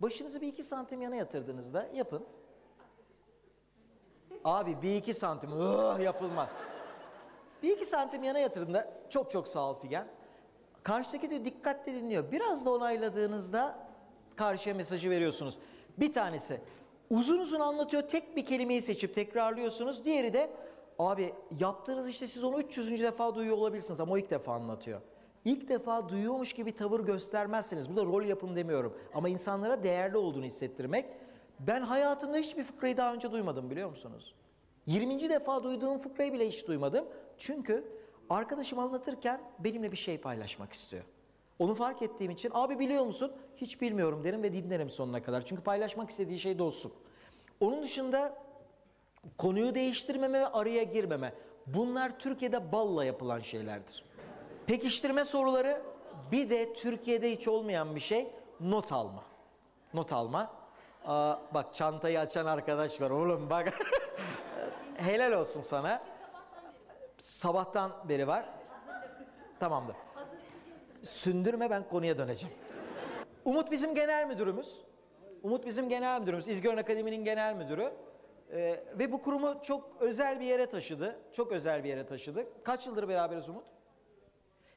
başınızı 0.00 0.40
bir 0.40 0.46
iki 0.46 0.62
santim 0.62 1.02
yana 1.02 1.16
yatırdığınızda 1.16 1.86
yapın. 1.94 2.24
Abi 4.44 4.82
bir 4.82 4.96
iki 4.96 5.14
santim 5.14 5.52
ıh, 5.52 6.00
yapılmaz. 6.00 6.50
Bir 7.62 7.76
iki 7.76 7.84
santim 7.84 8.22
yana 8.22 8.38
yatırdığında 8.38 8.90
çok 9.08 9.30
çok 9.30 9.48
sağ 9.48 9.70
ol 9.70 9.74
Figen. 9.74 10.06
Karşıdaki 10.82 11.30
de 11.30 11.44
dikkatle 11.44 11.94
dinliyor. 11.94 12.32
Biraz 12.32 12.66
da 12.66 12.70
onayladığınızda 12.72 13.78
karşıya 14.36 14.74
mesajı 14.74 15.10
veriyorsunuz. 15.10 15.58
Bir 15.98 16.12
tanesi 16.12 16.60
uzun 17.10 17.38
uzun 17.38 17.60
anlatıyor 17.60 18.02
tek 18.02 18.36
bir 18.36 18.46
kelimeyi 18.46 18.82
seçip 18.82 19.14
tekrarlıyorsunuz. 19.14 20.04
Diğeri 20.04 20.32
de 20.32 20.50
abi 20.98 21.34
yaptığınız 21.60 22.08
işte 22.08 22.26
siz 22.26 22.44
onu 22.44 22.58
300. 22.60 23.02
defa 23.02 23.34
duyuyor 23.34 23.56
olabilirsiniz 23.56 24.00
ama 24.00 24.12
o 24.12 24.18
ilk 24.18 24.30
defa 24.30 24.52
anlatıyor. 24.52 25.00
İlk 25.44 25.68
defa 25.68 26.08
duyuyormuş 26.08 26.52
gibi 26.52 26.76
tavır 26.76 27.00
göstermezseniz, 27.00 27.88
burada 27.88 28.04
rol 28.04 28.22
yapın 28.24 28.56
demiyorum 28.56 28.98
ama 29.14 29.28
insanlara 29.28 29.82
değerli 29.82 30.16
olduğunu 30.16 30.44
hissettirmek. 30.44 31.06
Ben 31.60 31.80
hayatımda 31.80 32.36
hiçbir 32.38 32.64
fıkrayı 32.64 32.96
daha 32.96 33.14
önce 33.14 33.32
duymadım 33.32 33.70
biliyor 33.70 33.90
musunuz? 33.90 34.34
20. 34.86 35.20
defa 35.30 35.62
duyduğum 35.62 35.98
fıkrayı 35.98 36.32
bile 36.32 36.48
hiç 36.48 36.66
duymadım. 36.68 37.04
Çünkü 37.38 37.92
arkadaşım 38.30 38.78
anlatırken 38.78 39.40
benimle 39.58 39.92
bir 39.92 39.96
şey 39.96 40.18
paylaşmak 40.20 40.72
istiyor. 40.72 41.04
Onu 41.58 41.74
fark 41.74 42.02
ettiğim 42.02 42.30
için 42.30 42.50
abi 42.54 42.78
biliyor 42.78 43.04
musun? 43.04 43.32
Hiç 43.56 43.80
bilmiyorum 43.80 44.24
derim 44.24 44.42
ve 44.42 44.52
dinlerim 44.52 44.90
sonuna 44.90 45.22
kadar. 45.22 45.44
Çünkü 45.44 45.62
paylaşmak 45.62 46.10
istediği 46.10 46.38
şey 46.38 46.58
dostluk. 46.58 46.96
Onun 47.60 47.82
dışında 47.82 48.42
konuyu 49.38 49.74
değiştirmeme 49.74 50.40
ve 50.40 50.46
araya 50.46 50.82
girmeme. 50.82 51.34
Bunlar 51.66 52.18
Türkiye'de 52.18 52.72
balla 52.72 53.04
yapılan 53.04 53.40
şeylerdir. 53.40 54.04
Pekiştirme 54.66 55.24
soruları 55.24 55.82
bir 56.32 56.50
de 56.50 56.72
Türkiye'de 56.72 57.32
hiç 57.32 57.48
olmayan 57.48 57.94
bir 57.94 58.00
şey 58.00 58.32
not 58.60 58.92
alma. 58.92 59.24
Not 59.94 60.12
alma. 60.12 60.57
Aa, 61.06 61.36
bak 61.54 61.74
çantayı 61.74 62.20
açan 62.20 62.46
arkadaş 62.46 63.00
var 63.00 63.10
oğlum 63.10 63.50
bak. 63.50 63.72
Helal 64.96 65.32
olsun 65.32 65.60
sana. 65.60 66.02
Sabahtan 67.18 67.92
beri 68.08 68.26
var. 68.28 68.44
Tamamdır. 69.60 69.96
Sündürme 71.02 71.70
ben 71.70 71.88
konuya 71.88 72.18
döneceğim. 72.18 72.56
Umut 73.44 73.70
bizim 73.70 73.94
genel 73.94 74.26
müdürümüz. 74.26 74.80
Umut 75.42 75.66
bizim 75.66 75.88
genel 75.88 76.20
müdürümüz. 76.20 76.48
İzgören 76.48 76.76
Akademi'nin 76.76 77.24
genel 77.24 77.54
müdürü. 77.54 77.92
Ee, 78.52 78.84
ve 78.98 79.12
bu 79.12 79.22
kurumu 79.22 79.62
çok 79.62 79.96
özel 80.00 80.40
bir 80.40 80.44
yere 80.46 80.66
taşıdı. 80.66 81.18
Çok 81.32 81.52
özel 81.52 81.84
bir 81.84 81.88
yere 81.88 82.06
taşıdı. 82.06 82.46
Kaç 82.64 82.86
yıldır 82.86 83.08
beraberiz 83.08 83.48
Umut? 83.48 83.64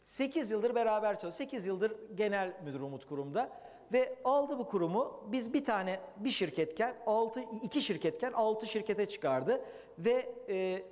8 0.03 0.51
yıldır 0.51 0.75
beraber 0.75 1.19
çalışıyor. 1.19 1.49
8 1.49 1.67
yıldır 1.67 2.15
genel 2.15 2.53
müdür 2.65 2.79
Umut 2.79 3.05
kurumda. 3.05 3.49
Ve 3.93 4.15
aldı 4.25 4.59
bu 4.59 4.67
kurumu. 4.67 5.23
Biz 5.31 5.53
bir 5.53 5.65
tane 5.65 5.99
bir 6.17 6.29
şirketken, 6.29 6.95
altı, 7.05 7.41
iki 7.63 7.81
şirketken 7.81 8.31
6 8.31 8.67
şirkete 8.67 9.05
çıkardı. 9.05 9.61
Ve 9.99 10.29
e, 10.49 10.83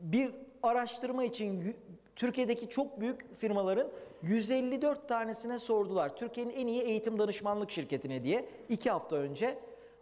bir 0.00 0.30
araştırma 0.62 1.24
için 1.24 1.76
Türkiye'deki 2.16 2.68
çok 2.68 3.00
büyük 3.00 3.36
firmaların 3.36 3.88
154 4.22 5.08
tanesine 5.08 5.58
sordular. 5.58 6.16
Türkiye'nin 6.16 6.52
en 6.52 6.66
iyi 6.66 6.82
eğitim 6.82 7.18
danışmanlık 7.18 7.70
şirketine 7.70 8.24
diye. 8.24 8.48
iki 8.68 8.90
hafta 8.90 9.16
önce 9.16 9.58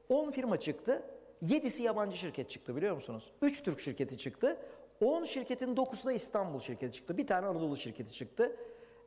10 0.08 0.30
firma 0.30 0.60
çıktı. 0.60 1.02
7'si 1.42 1.82
yabancı 1.82 2.16
şirket 2.16 2.50
çıktı 2.50 2.76
biliyor 2.76 2.94
musunuz? 2.94 3.32
3 3.42 3.62
Türk 3.62 3.80
şirketi 3.80 4.18
çıktı. 4.18 4.56
10 5.00 5.24
şirketin 5.24 5.76
9'u 5.76 6.06
da 6.06 6.12
İstanbul 6.12 6.58
şirketi 6.58 6.92
çıktı. 6.92 7.18
Bir 7.18 7.26
tane 7.26 7.46
Anadolu 7.46 7.76
şirketi 7.76 8.12
çıktı. 8.12 8.56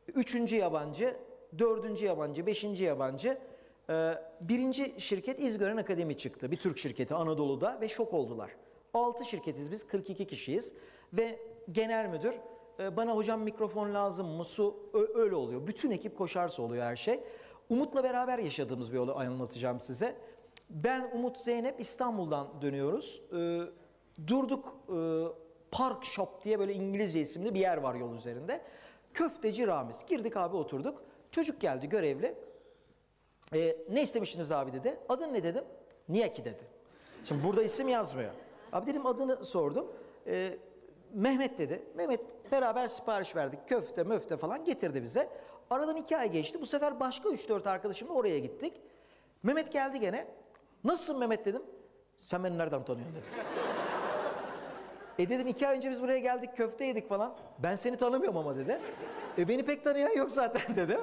Üçüncü 0.08 0.56
yabancı, 0.56 1.16
dördüncü 1.60 2.06
yabancı, 2.06 2.46
beşinci 2.46 2.84
yabancı. 2.84 3.38
Ee, 3.90 4.14
birinci 4.42 4.94
şirket 4.98 5.40
İzgören 5.40 5.78
Akademi 5.78 6.18
çıktı. 6.18 6.52
Bir 6.52 6.58
Türk 6.58 6.78
şirketi 6.78 7.14
Anadolu'da 7.14 7.82
ve 7.82 7.90
şok 7.90 8.14
oldular. 8.14 8.52
6 8.94 9.26
şirketiz 9.26 9.72
biz, 9.72 9.88
42 9.88 10.28
kişiyiz. 10.28 10.74
Ve 11.14 11.40
genel 11.72 12.10
müdür 12.10 12.34
e, 12.80 12.98
bana 12.98 13.16
hocam 13.16 13.42
mikrofon 13.42 13.94
lazım 13.94 14.28
mı, 14.28 14.46
su 14.46 14.76
öyle 15.16 15.36
oluyor. 15.36 15.68
Bütün 15.68 15.92
ekip 15.92 16.18
koşarsa 16.18 16.64
oluyor 16.64 16.84
her 16.84 16.96
şey. 16.96 17.20
Umut'la 17.70 18.04
beraber 18.04 18.40
yaşadığımız 18.40 18.94
bir 18.94 18.98
olay 18.98 19.28
anlatacağım 19.28 19.80
size. 19.80 20.16
Ben 20.70 21.12
Umut 21.14 21.38
Zeynep 21.38 21.80
İstanbul'dan 21.80 22.62
dönüyoruz. 22.62 23.22
Ee, 23.34 23.62
durduk 24.28 24.76
e, 24.90 24.98
Park 25.72 26.06
Shop 26.06 26.44
diye 26.44 26.60
böyle 26.60 26.74
İngilizce 26.74 27.20
isimli 27.20 27.54
bir 27.54 27.60
yer 27.60 27.78
var 27.78 27.96
yol 27.96 28.14
üzerinde. 28.14 28.62
Köfteci 29.14 29.68
Ramiz. 29.68 30.06
Girdik 30.06 30.38
abi 30.38 30.56
oturduk. 30.56 31.04
Çocuk 31.32 31.62
geldi 31.62 31.90
görevli. 31.90 32.36
Ee, 33.56 33.78
ne 33.90 34.02
istemişsiniz 34.02 34.52
abi 34.52 34.74
dedi. 34.74 35.00
Adın 35.10 35.34
ne 35.34 35.44
dedim. 35.44 35.64
Niye 36.10 36.34
ki 36.34 36.46
dedi. 36.46 36.64
Şimdi 37.26 37.44
burada 37.44 37.64
isim 37.64 37.88
yazmıyor. 37.88 38.32
Abi 38.74 38.88
dedim 38.88 39.06
adını 39.06 39.46
sordum. 39.46 39.92
Ee, 40.28 40.58
Mehmet 41.14 41.58
dedi. 41.58 41.84
Mehmet 41.96 42.52
beraber 42.52 42.88
sipariş 42.88 43.36
verdik. 43.36 43.60
Köfte 43.70 44.04
möfte 44.04 44.38
falan 44.38 44.66
getirdi 44.66 45.04
bize. 45.04 45.30
Aradan 45.70 45.96
iki 45.98 46.18
ay 46.18 46.32
geçti. 46.32 46.62
Bu 46.62 46.66
sefer 46.66 47.00
başka 47.00 47.30
3-4 47.30 47.70
arkadaşımla 47.70 48.14
oraya 48.14 48.40
gittik. 48.40 48.74
Mehmet 49.44 49.72
geldi 49.72 50.00
gene. 50.00 50.28
Nasılsın 50.84 51.20
Mehmet 51.20 51.46
dedim. 51.46 51.62
Sen 52.18 52.44
beni 52.44 52.58
nereden 52.58 52.86
tanıyorsun 52.86 53.16
dedi. 53.16 53.24
E 55.20 55.30
dedim 55.30 55.48
iki 55.48 55.68
ay 55.68 55.76
önce 55.78 55.90
biz 55.92 56.02
buraya 56.04 56.20
geldik 56.20 56.50
köfte 56.58 56.86
yedik 56.86 57.10
falan. 57.10 57.36
Ben 57.60 57.76
seni 57.76 57.98
tanımıyorum 57.98 58.38
ama 58.38 58.56
dedi. 58.58 58.82
E 59.38 59.48
beni 59.48 59.66
pek 59.66 59.84
tanıyan 59.84 60.12
yok 60.18 60.32
zaten 60.32 60.76
dedim. 60.76 61.00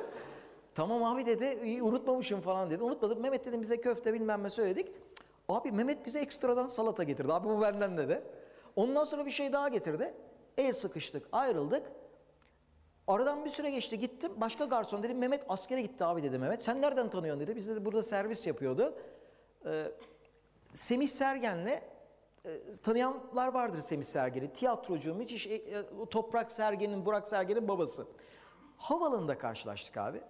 Tamam 0.78 1.04
abi 1.04 1.26
dedi 1.26 1.58
iyi 1.64 1.82
unutmamışım 1.82 2.40
falan 2.40 2.70
dedi. 2.70 2.82
Unutmadım. 2.82 3.20
Mehmet 3.20 3.44
dedim 3.44 3.62
bize 3.62 3.80
köfte 3.80 4.14
bilmem 4.14 4.42
ne 4.42 4.50
söyledik. 4.50 4.92
Abi 5.48 5.72
Mehmet 5.72 6.06
bize 6.06 6.18
ekstradan 6.18 6.68
salata 6.68 7.02
getirdi. 7.02 7.32
Abi 7.32 7.48
bu 7.48 7.60
benden 7.60 7.96
dedi. 7.96 8.22
Ondan 8.76 9.04
sonra 9.04 9.26
bir 9.26 9.30
şey 9.30 9.52
daha 9.52 9.68
getirdi. 9.68 10.14
El 10.58 10.72
sıkıştık 10.72 11.26
ayrıldık. 11.32 11.82
Aradan 13.06 13.44
bir 13.44 13.50
süre 13.50 13.70
geçti 13.70 13.98
gittim. 13.98 14.32
Başka 14.36 14.64
garson 14.64 15.02
dedim 15.02 15.18
Mehmet 15.18 15.44
askere 15.48 15.82
gitti 15.82 16.04
abi 16.04 16.22
dedi 16.22 16.38
Mehmet. 16.38 16.62
Sen 16.62 16.82
nereden 16.82 17.10
tanıyorsun 17.10 17.46
dedi. 17.46 17.56
Biz 17.56 17.68
de 17.68 17.84
burada 17.84 18.02
servis 18.02 18.46
yapıyordu. 18.46 18.94
Ee, 19.66 19.92
Semih 20.72 21.08
Sergen'le 21.08 21.66
e, 21.66 21.82
tanıyanlar 22.82 23.48
vardır 23.54 23.80
Semih 23.80 24.04
Sergen'i. 24.04 24.52
Tiyatrocu, 24.52 25.14
müthiş 25.14 25.46
e, 25.46 25.54
e, 25.54 25.84
Toprak 26.10 26.52
Sergen'in, 26.52 27.06
Burak 27.06 27.28
Sergen'in 27.28 27.68
babası. 27.68 28.06
Havalanında 28.76 29.38
karşılaştık 29.38 29.96
abi. 29.96 30.22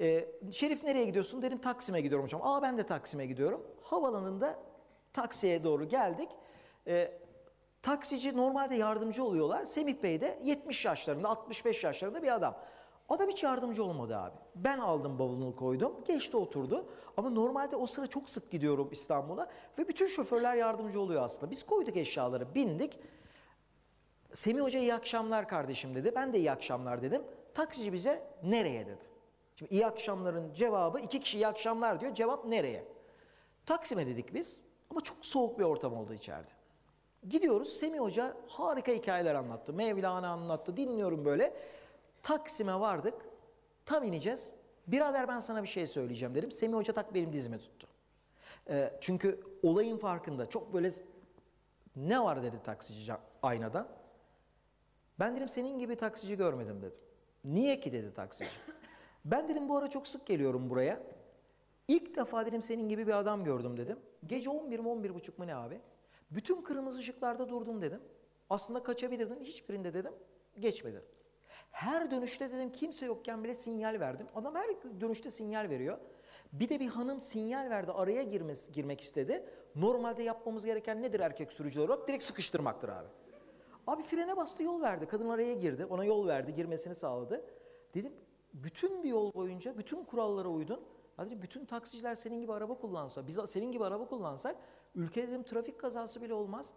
Ee, 0.00 0.28
Şerif 0.52 0.84
nereye 0.84 1.04
gidiyorsun? 1.04 1.42
Dedim 1.42 1.58
Taksim'e 1.58 2.00
gidiyorum 2.00 2.24
hocam. 2.24 2.40
Aa 2.44 2.62
ben 2.62 2.78
de 2.78 2.86
Taksim'e 2.86 3.26
gidiyorum. 3.26 3.66
Havalanında 3.82 4.58
taksiye 5.12 5.64
doğru 5.64 5.88
geldik. 5.88 6.28
Ee, 6.86 7.18
taksici 7.82 8.36
normalde 8.36 8.74
yardımcı 8.74 9.24
oluyorlar. 9.24 9.64
Semih 9.64 10.02
Bey 10.02 10.20
de 10.20 10.38
70 10.42 10.84
yaşlarında, 10.84 11.28
65 11.28 11.84
yaşlarında 11.84 12.22
bir 12.22 12.34
adam. 12.34 12.56
Adam 13.08 13.28
hiç 13.28 13.42
yardımcı 13.42 13.84
olmadı 13.84 14.16
abi. 14.16 14.36
Ben 14.54 14.78
aldım 14.78 15.18
bavulunu 15.18 15.56
koydum. 15.56 16.04
Geçti 16.06 16.36
oturdu. 16.36 16.86
Ama 17.16 17.30
normalde 17.30 17.76
o 17.76 17.86
sıra 17.86 18.06
çok 18.06 18.28
sık 18.30 18.50
gidiyorum 18.50 18.88
İstanbul'a. 18.92 19.48
Ve 19.78 19.88
bütün 19.88 20.06
şoförler 20.06 20.54
yardımcı 20.54 21.00
oluyor 21.00 21.22
aslında. 21.22 21.50
Biz 21.50 21.62
koyduk 21.62 21.96
eşyaları, 21.96 22.54
bindik. 22.54 22.98
Semih 24.32 24.62
Hoca 24.62 24.78
iyi 24.78 24.94
akşamlar 24.94 25.48
kardeşim 25.48 25.94
dedi. 25.94 26.12
Ben 26.14 26.32
de 26.32 26.38
iyi 26.38 26.50
akşamlar 26.50 27.02
dedim. 27.02 27.22
Taksici 27.54 27.92
bize 27.92 28.22
nereye 28.42 28.86
dedi. 28.86 29.15
Şimdi 29.56 29.74
iyi 29.74 29.86
akşamların 29.86 30.54
cevabı 30.54 31.00
iki 31.00 31.20
kişi 31.20 31.38
iyi 31.38 31.46
akşamlar 31.46 32.00
diyor. 32.00 32.14
Cevap 32.14 32.44
nereye? 32.44 32.84
Taksim'e 33.66 34.06
dedik 34.06 34.34
biz. 34.34 34.64
Ama 34.90 35.00
çok 35.00 35.26
soğuk 35.26 35.58
bir 35.58 35.64
ortam 35.64 35.96
oldu 35.96 36.14
içeride. 36.14 36.50
Gidiyoruz 37.28 37.72
Semih 37.72 38.00
Hoca 38.00 38.36
harika 38.48 38.92
hikayeler 38.92 39.34
anlattı. 39.34 39.72
Mevlana 39.72 40.28
anlattı. 40.28 40.76
Dinliyorum 40.76 41.24
böyle. 41.24 41.56
Taksim'e 42.22 42.80
vardık. 42.80 43.14
Tam 43.86 44.04
ineceğiz. 44.04 44.52
Birader 44.86 45.28
ben 45.28 45.38
sana 45.38 45.62
bir 45.62 45.68
şey 45.68 45.86
söyleyeceğim 45.86 46.34
dedim. 46.34 46.50
Semih 46.50 46.76
Hoca 46.76 46.92
tak 46.92 47.14
benim 47.14 47.32
dizimi 47.32 47.58
tuttu. 47.58 47.86
Ee, 48.68 48.92
çünkü 49.00 49.40
olayın 49.62 49.96
farkında. 49.96 50.48
Çok 50.48 50.74
böyle 50.74 50.90
ne 51.96 52.22
var 52.22 52.42
dedi 52.42 52.56
taksici 52.64 53.12
aynadan. 53.42 53.88
Ben 55.20 55.36
dedim 55.36 55.48
senin 55.48 55.78
gibi 55.78 55.96
taksici 55.96 56.36
görmedim 56.36 56.82
dedim. 56.82 56.98
Niye 57.44 57.80
ki 57.80 57.92
dedi 57.92 58.14
taksici. 58.14 58.50
Ben 59.26 59.48
dedim 59.48 59.68
bu 59.68 59.76
ara 59.76 59.90
çok 59.90 60.08
sık 60.08 60.26
geliyorum 60.26 60.70
buraya. 60.70 61.02
İlk 61.88 62.16
defa 62.16 62.46
dedim 62.46 62.62
senin 62.62 62.88
gibi 62.88 63.06
bir 63.06 63.18
adam 63.18 63.44
gördüm 63.44 63.76
dedim. 63.76 63.98
Gece 64.26 64.50
11 64.50 64.78
mi 64.78 64.88
11 64.88 65.14
buçuk 65.14 65.38
mu 65.38 65.46
ne 65.46 65.54
abi? 65.54 65.80
Bütün 66.30 66.62
kırmızı 66.62 66.98
ışıklarda 66.98 67.48
durdum 67.48 67.82
dedim. 67.82 68.00
Aslında 68.50 68.82
kaçabilirdin. 68.82 69.40
Hiçbirinde 69.40 69.94
dedim 69.94 70.12
geçmedin. 70.60 71.02
Her 71.70 72.10
dönüşte 72.10 72.52
dedim 72.52 72.72
kimse 72.72 73.06
yokken 73.06 73.44
bile 73.44 73.54
sinyal 73.54 74.00
verdim. 74.00 74.26
Adam 74.34 74.54
her 74.54 75.00
dönüşte 75.00 75.30
sinyal 75.30 75.70
veriyor. 75.70 75.98
Bir 76.52 76.68
de 76.68 76.80
bir 76.80 76.88
hanım 76.88 77.20
sinyal 77.20 77.70
verdi 77.70 77.92
araya 77.92 78.22
girmesi, 78.22 78.72
girmek 78.72 79.00
istedi. 79.00 79.44
Normalde 79.74 80.22
yapmamız 80.22 80.64
gereken 80.64 81.02
nedir 81.02 81.20
erkek 81.20 81.52
sürücüler 81.52 81.88
olarak? 81.88 82.08
Direkt 82.08 82.24
sıkıştırmaktır 82.24 82.88
abi. 82.88 83.08
Abi 83.86 84.02
frene 84.02 84.36
bastı 84.36 84.62
yol 84.62 84.80
verdi. 84.82 85.06
Kadın 85.06 85.28
araya 85.28 85.54
girdi. 85.54 85.84
Ona 85.84 86.04
yol 86.04 86.26
verdi. 86.26 86.54
Girmesini 86.54 86.94
sağladı. 86.94 87.44
Dedim 87.94 88.12
bütün 88.54 89.02
bir 89.02 89.08
yol 89.08 89.34
boyunca 89.34 89.78
bütün 89.78 90.04
kurallara 90.04 90.48
uydun. 90.48 90.80
Dedim, 91.18 91.42
bütün 91.42 91.64
taksiciler 91.64 92.14
senin 92.14 92.40
gibi 92.40 92.52
araba 92.52 92.74
kullansa, 92.74 93.26
biz 93.26 93.40
senin 93.46 93.72
gibi 93.72 93.84
araba 93.84 94.08
kullansak 94.08 94.56
ülkede 94.94 95.28
dedim 95.28 95.42
trafik 95.42 95.80
kazası 95.80 96.22
bile 96.22 96.34
olmaz. 96.34 96.72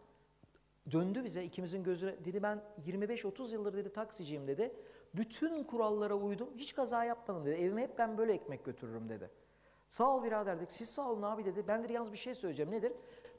Döndü 0.92 1.24
bize 1.24 1.44
ikimizin 1.44 1.84
gözüne 1.84 2.26
dedi 2.26 2.44
ben 2.44 2.64
25-30 2.86 3.54
yıldır 3.54 3.74
dedi 3.74 3.94
taksiciyim 3.94 4.48
dedi. 4.48 4.76
Bütün 5.16 5.64
kurallara 5.64 6.16
uydum. 6.16 6.50
Hiç 6.58 6.76
kaza 6.76 7.04
yapmadım 7.04 7.46
dedi. 7.46 7.56
Evime 7.56 7.82
hep 7.82 7.98
ben 7.98 8.18
böyle 8.18 8.34
ekmek 8.34 8.66
götürürüm 8.66 9.10
dedi. 9.10 9.30
Sağ 9.88 10.16
ol 10.16 10.24
birader 10.24 10.58
dedik. 10.58 10.72
Siz 10.72 10.90
sağ 10.90 11.12
olun 11.12 11.22
abi 11.22 11.46
dedi. 11.46 11.68
Ben 11.68 11.84
dedi 11.84 11.94
yalnız 11.94 12.12
bir 12.12 12.18
şey 12.18 12.36
söyleyeceğim. 12.36 12.72
Nedir? 12.72 12.94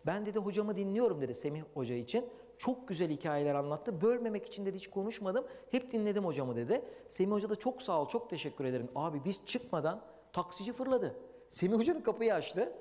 Ben 0.06 0.26
dedi 0.26 0.38
hocamı 0.38 0.76
dinliyorum 0.76 1.20
dedi 1.20 1.34
Semih 1.34 1.62
Hoca 1.74 1.94
için. 1.94 2.24
Çok 2.60 2.88
güzel 2.88 3.10
hikayeler 3.10 3.54
anlattı. 3.54 4.00
Bölmemek 4.00 4.46
için 4.46 4.66
dedi 4.66 4.76
hiç 4.76 4.90
konuşmadım. 4.90 5.44
Hep 5.70 5.92
dinledim 5.92 6.24
hocamı 6.24 6.56
dedi. 6.56 6.82
Semih 7.08 7.32
Hoca 7.32 7.50
da 7.50 7.56
çok 7.56 7.82
sağ 7.82 8.02
ol, 8.02 8.08
çok 8.08 8.30
teşekkür 8.30 8.64
ederim. 8.64 8.88
Abi 8.94 9.24
biz 9.24 9.40
çıkmadan 9.46 10.00
taksici 10.32 10.72
fırladı. 10.72 11.16
Semih 11.48 11.78
Hoca'nın 11.78 12.00
kapıyı 12.00 12.34
açtı. 12.34 12.72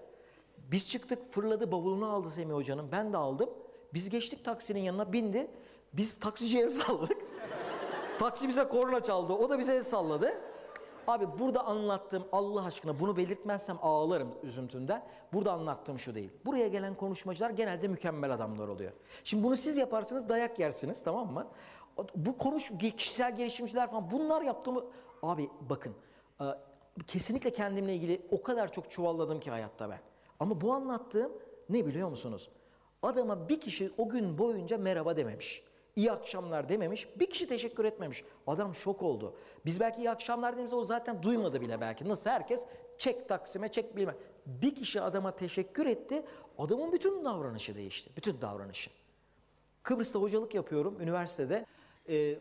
Biz 0.57 0.89
çıktık 0.89 1.31
fırladı 1.31 1.71
bavulunu 1.71 2.11
aldı 2.11 2.29
Semih 2.29 2.53
Hoca'nın. 2.53 2.91
Ben 2.91 3.13
de 3.13 3.17
aldım. 3.17 3.49
Biz 3.93 4.09
geçtik 4.09 4.45
taksinin 4.45 4.79
yanına 4.79 5.13
bindi. 5.13 5.51
Biz 5.93 6.19
taksiciye 6.19 6.69
salladık. 6.69 7.17
Taksi 8.19 8.47
bize 8.47 8.67
korna 8.67 9.03
çaldı. 9.03 9.33
O 9.33 9.49
da 9.49 9.59
bize 9.59 9.75
el 9.75 9.83
salladı. 9.83 10.33
Abi 11.09 11.39
burada 11.39 11.65
anlattığım 11.65 12.23
Allah 12.31 12.65
aşkına 12.65 12.99
bunu 12.99 13.17
belirtmezsem 13.17 13.77
ağlarım 13.81 14.31
üzüntünden. 14.43 15.03
Burada 15.33 15.51
anlattığım 15.51 15.99
şu 15.99 16.15
değil. 16.15 16.29
Buraya 16.45 16.67
gelen 16.67 16.95
konuşmacılar 16.95 17.49
genelde 17.49 17.87
mükemmel 17.87 18.33
adamlar 18.33 18.67
oluyor. 18.67 18.91
Şimdi 19.23 19.43
bunu 19.43 19.57
siz 19.57 19.77
yaparsanız 19.77 20.29
dayak 20.29 20.59
yersiniz 20.59 21.03
tamam 21.03 21.33
mı? 21.33 21.47
Bu 22.15 22.37
konuş 22.37 22.71
kişisel 22.97 23.35
gelişimciler 23.35 23.91
falan 23.91 24.11
bunlar 24.11 24.41
yaptığımı 24.41 24.83
abi 25.23 25.49
bakın 25.69 25.93
e, 26.41 26.45
kesinlikle 27.07 27.53
kendimle 27.53 27.95
ilgili 27.95 28.27
o 28.31 28.41
kadar 28.41 28.71
çok 28.71 28.91
çuvalladım 28.91 29.39
ki 29.39 29.51
hayatta 29.51 29.89
ben. 29.89 29.99
Ama 30.39 30.61
bu 30.61 30.73
anlattığım 30.73 31.31
ne 31.69 31.85
biliyor 31.85 32.09
musunuz? 32.09 32.49
Adama 33.03 33.49
bir 33.49 33.61
kişi 33.61 33.91
o 33.97 34.09
gün 34.09 34.37
boyunca 34.37 34.77
merhaba 34.77 35.17
dememiş. 35.17 35.63
İyi 35.99 36.11
akşamlar 36.11 36.69
dememiş. 36.69 37.07
Bir 37.19 37.29
kişi 37.29 37.47
teşekkür 37.47 37.85
etmemiş. 37.85 38.23
Adam 38.47 38.75
şok 38.75 39.03
oldu. 39.03 39.35
Biz 39.65 39.79
belki 39.79 40.01
iyi 40.01 40.09
akşamlar 40.09 40.51
dediğimizde 40.51 40.75
o 40.75 40.83
zaten 40.83 41.23
duymadı 41.23 41.61
bile 41.61 41.81
belki. 41.81 42.09
Nasıl 42.09 42.29
herkes 42.29 42.65
çek 42.97 43.29
taksime 43.29 43.71
çek 43.71 43.95
bilmem. 43.95 44.15
Bir 44.45 44.75
kişi 44.75 45.01
adama 45.01 45.35
teşekkür 45.35 45.85
etti. 45.85 46.23
Adamın 46.57 46.91
bütün 46.91 47.25
davranışı 47.25 47.75
değişti. 47.75 48.11
Bütün 48.17 48.41
davranışı. 48.41 48.89
Kıbrıs'ta 49.83 50.19
hocalık 50.19 50.53
yapıyorum 50.53 51.01
üniversitede. 51.01 51.65
Ee, 52.09 52.39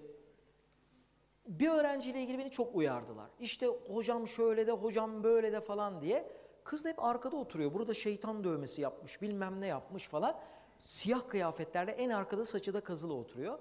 bir 1.47 1.69
öğrenciyle 1.69 2.23
ilgili 2.23 2.39
beni 2.39 2.51
çok 2.51 2.77
uyardılar. 2.77 3.31
İşte 3.41 3.67
hocam 3.67 4.29
şöyle 4.29 4.67
de 4.67 4.73
hocam 4.73 5.23
böyle 5.25 5.53
de 5.53 5.61
falan 5.61 6.01
diye. 6.01 6.31
Kız 6.65 6.85
da 6.85 6.89
hep 6.89 7.05
arkada 7.05 7.37
oturuyor. 7.37 7.75
Burada 7.75 7.95
şeytan 7.95 8.45
dövmesi 8.45 8.81
yapmış 8.81 9.23
bilmem 9.23 9.61
ne 9.61 9.67
yapmış 9.67 10.09
falan. 10.09 10.37
Siyah 10.83 11.29
kıyafetlerde 11.29 11.93
en 11.93 12.11
arkada 12.11 12.45
saçı 12.45 12.75
da 12.75 12.81
kazılı 12.81 13.15
oturuyor. 13.15 13.59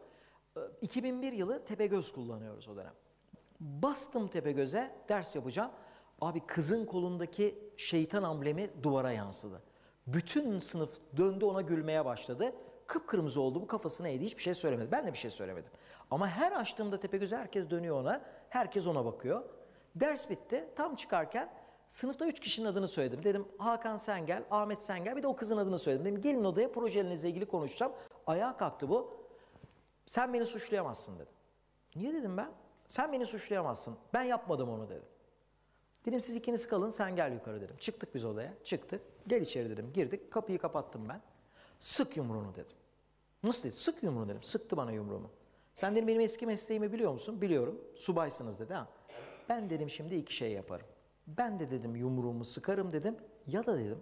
Ee, 0.58 0.60
2001 0.82 1.34
yılı 1.34 1.66
Tepegöz 1.66 2.12
kullanıyoruz 2.12 2.68
o 2.68 2.76
dönem. 2.76 2.94
Bastım 3.60 4.28
Tepegöz'e 4.28 4.96
ders 5.10 5.36
yapacağım. 5.36 5.72
Abi 6.22 6.40
kızın 6.40 6.86
kolundaki 6.86 7.72
şeytan 7.78 8.24
amblemi 8.24 8.70
duvara 8.84 9.12
yansıdı. 9.12 9.62
Bütün 10.08 10.60
sınıf 10.60 10.98
döndü 11.18 11.46
ona 11.46 11.62
gülmeye 11.62 12.06
başladı. 12.06 12.56
Kıpkırmızı 12.88 13.42
oldu 13.42 13.62
bu 13.62 13.68
kafasına 13.68 14.08
eğdi 14.08 14.26
hiçbir 14.26 14.42
şey 14.42 14.54
söylemedi. 14.54 14.92
Ben 14.92 15.08
de 15.08 15.14
bir 15.14 15.18
şey 15.18 15.32
söylemedim. 15.32 15.72
Ama 16.12 16.28
her 16.28 16.52
açtığımda 16.52 17.00
Tepegöz'e 17.00 17.38
herkes 17.38 17.70
dönüyor 17.70 18.02
ona. 18.02 18.22
Herkes 18.50 18.88
ona 18.88 19.06
bakıyor. 19.06 19.44
Ders 19.96 20.30
bitti. 20.30 20.68
Tam 20.76 20.96
çıkarken 20.96 21.50
sınıfta 21.90 22.28
üç 22.28 22.40
kişinin 22.40 22.68
adını 22.68 22.88
söyledim. 22.88 23.24
Dedim 23.24 23.48
Hakan 23.58 23.98
sen 23.98 24.26
gel, 24.26 24.44
Ahmet 24.52 24.82
sen 24.82 25.04
gel. 25.04 25.16
Bir 25.16 25.24
de 25.24 25.28
o 25.28 25.36
kızın 25.36 25.58
adını 25.58 25.80
söyledim. 25.80 26.06
Dedim 26.06 26.22
gelin 26.22 26.44
odaya 26.44 26.72
projelerinizle 26.72 27.30
ilgili 27.30 27.46
konuşacağım. 27.46 27.92
Ayağa 28.28 28.58
kalktı 28.58 28.90
bu. 28.90 29.18
Sen 30.06 30.34
beni 30.34 30.46
suçlayamazsın 30.46 31.20
dedi. 31.20 31.30
Niye 31.96 32.14
dedim 32.14 32.38
ben? 32.38 32.50
Sen 32.88 33.12
beni 33.12 33.26
suçlayamazsın. 33.26 33.96
Ben 34.14 34.24
yapmadım 34.24 34.70
onu 34.70 34.90
dedim. 34.90 35.06
Dedim 36.06 36.22
siz 36.22 36.36
ikiniz 36.36 36.68
kalın 36.68 36.90
sen 36.90 37.16
gel 37.16 37.34
yukarı 37.34 37.62
dedim. 37.62 37.76
Çıktık 37.80 38.16
biz 38.16 38.26
odaya. 38.26 38.54
Çıktık. 38.64 39.02
Gel 39.28 39.42
içeri 39.42 39.70
dedim. 39.70 39.92
Girdik. 39.94 40.32
Kapıyı 40.32 40.60
kapattım 40.60 41.10
ben. 41.10 41.22
Sık 41.80 42.18
yumruğunu 42.18 42.56
dedim. 42.56 42.76
Nasıl 43.44 43.70
dedi? 43.70 43.76
Sık 43.76 44.04
yumruğunu 44.04 44.30
dedim. 44.30 44.44
Sıktı 44.44 44.78
bana 44.78 44.92
yumruğumu. 44.92 45.30
Sen 45.74 45.96
dedim 45.96 46.08
benim 46.08 46.22
eski 46.22 46.46
mesleğimi 46.46 46.94
biliyor 46.94 47.12
musun? 47.12 47.42
Biliyorum. 47.42 47.82
Subaysınız 47.96 48.60
dedi 48.60 48.74
ha. 48.74 48.88
Ben 49.50 49.70
dedim 49.70 49.90
şimdi 49.90 50.16
iki 50.16 50.36
şey 50.36 50.52
yaparım. 50.52 50.88
Ben 51.28 51.60
de 51.60 51.72
dedim 51.72 51.96
yumruğumu 51.96 52.46
sıkarım 52.46 52.94
dedim. 52.94 53.18
Ya 53.48 53.66
da 53.66 53.78
dedim 53.78 53.98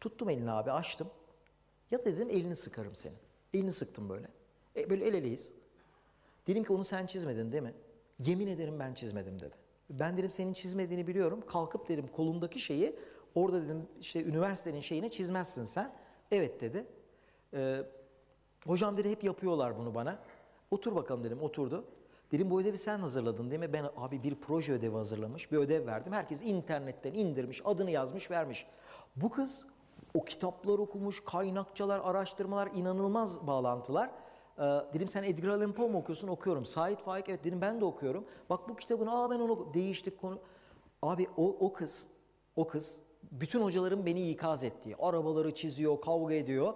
tuttum 0.00 0.30
elini 0.30 0.50
abi 0.50 0.72
açtım. 0.72 1.08
Ya 1.90 1.98
da 1.98 2.04
dedim 2.04 2.30
elini 2.30 2.56
sıkarım 2.56 2.94
senin. 2.94 3.16
Elini 3.54 3.72
sıktım 3.72 4.08
böyle. 4.08 4.28
E, 4.76 4.90
böyle 4.90 5.06
el 5.06 5.14
eleyiz. 5.14 5.52
Dedim 6.46 6.64
ki 6.64 6.72
onu 6.72 6.84
sen 6.84 7.06
çizmedin 7.06 7.52
değil 7.52 7.62
mi? 7.62 7.74
Yemin 8.18 8.46
ederim 8.46 8.78
ben 8.78 8.94
çizmedim 8.94 9.40
dedi. 9.40 9.54
Ben 9.90 10.16
dedim 10.18 10.30
senin 10.30 10.52
çizmediğini 10.52 11.06
biliyorum. 11.06 11.40
Kalkıp 11.46 11.88
dedim 11.88 12.08
kolundaki 12.08 12.60
şeyi 12.60 12.96
orada 13.34 13.62
dedim 13.62 13.88
işte 14.00 14.24
üniversitenin 14.24 14.80
şeyine 14.80 15.08
çizmezsin 15.08 15.64
sen. 15.64 15.92
Evet 16.30 16.60
dedi. 16.60 16.86
Ee, 17.54 17.82
hocam 18.66 18.96
dedi 18.96 19.10
hep 19.10 19.24
yapıyorlar 19.24 19.78
bunu 19.78 19.94
bana. 19.94 20.18
Otur 20.70 20.94
bakalım 20.94 21.24
dedim 21.24 21.42
oturdu. 21.42 21.84
Dedim 22.32 22.50
bu 22.50 22.60
ödevi 22.60 22.78
sen 22.78 22.98
hazırladın 22.98 23.50
değil 23.50 23.60
mi? 23.60 23.72
Ben 23.72 23.86
abi 23.96 24.22
bir 24.22 24.34
proje 24.34 24.72
ödevi 24.72 24.94
hazırlamış, 24.94 25.52
bir 25.52 25.56
ödev 25.56 25.86
verdim. 25.86 26.12
Herkes 26.12 26.42
internetten 26.42 27.12
indirmiş, 27.12 27.62
adını 27.64 27.90
yazmış, 27.90 28.30
vermiş. 28.30 28.66
Bu 29.16 29.30
kız 29.30 29.66
o 30.14 30.24
kitaplar 30.24 30.78
okumuş, 30.78 31.24
kaynakçalar, 31.24 32.00
araştırmalar, 32.04 32.68
inanılmaz 32.74 33.46
bağlantılar. 33.46 34.10
Ee, 34.58 34.62
dedim 34.62 35.08
sen 35.08 35.22
Edgar 35.22 35.48
Allan 35.48 35.72
Poe 35.72 35.88
mu 35.88 35.98
okuyorsun? 35.98 36.28
Okuyorum. 36.28 36.66
Sait 36.66 37.00
Faik 37.00 37.28
evet 37.28 37.44
dedim 37.44 37.60
ben 37.60 37.80
de 37.80 37.84
okuyorum. 37.84 38.24
Bak 38.50 38.68
bu 38.68 38.76
kitabını 38.76 39.22
aa 39.22 39.30
ben 39.30 39.38
onu 39.38 39.74
değiştik 39.74 40.20
konu. 40.20 40.38
Abi 41.02 41.28
o, 41.36 41.56
o 41.60 41.72
kız, 41.72 42.06
o 42.56 42.68
kız 42.68 43.02
bütün 43.32 43.62
hocaların 43.62 44.06
beni 44.06 44.30
ikaz 44.30 44.64
ettiği, 44.64 44.96
arabaları 44.96 45.54
çiziyor, 45.54 46.00
kavga 46.00 46.34
ediyor. 46.34 46.74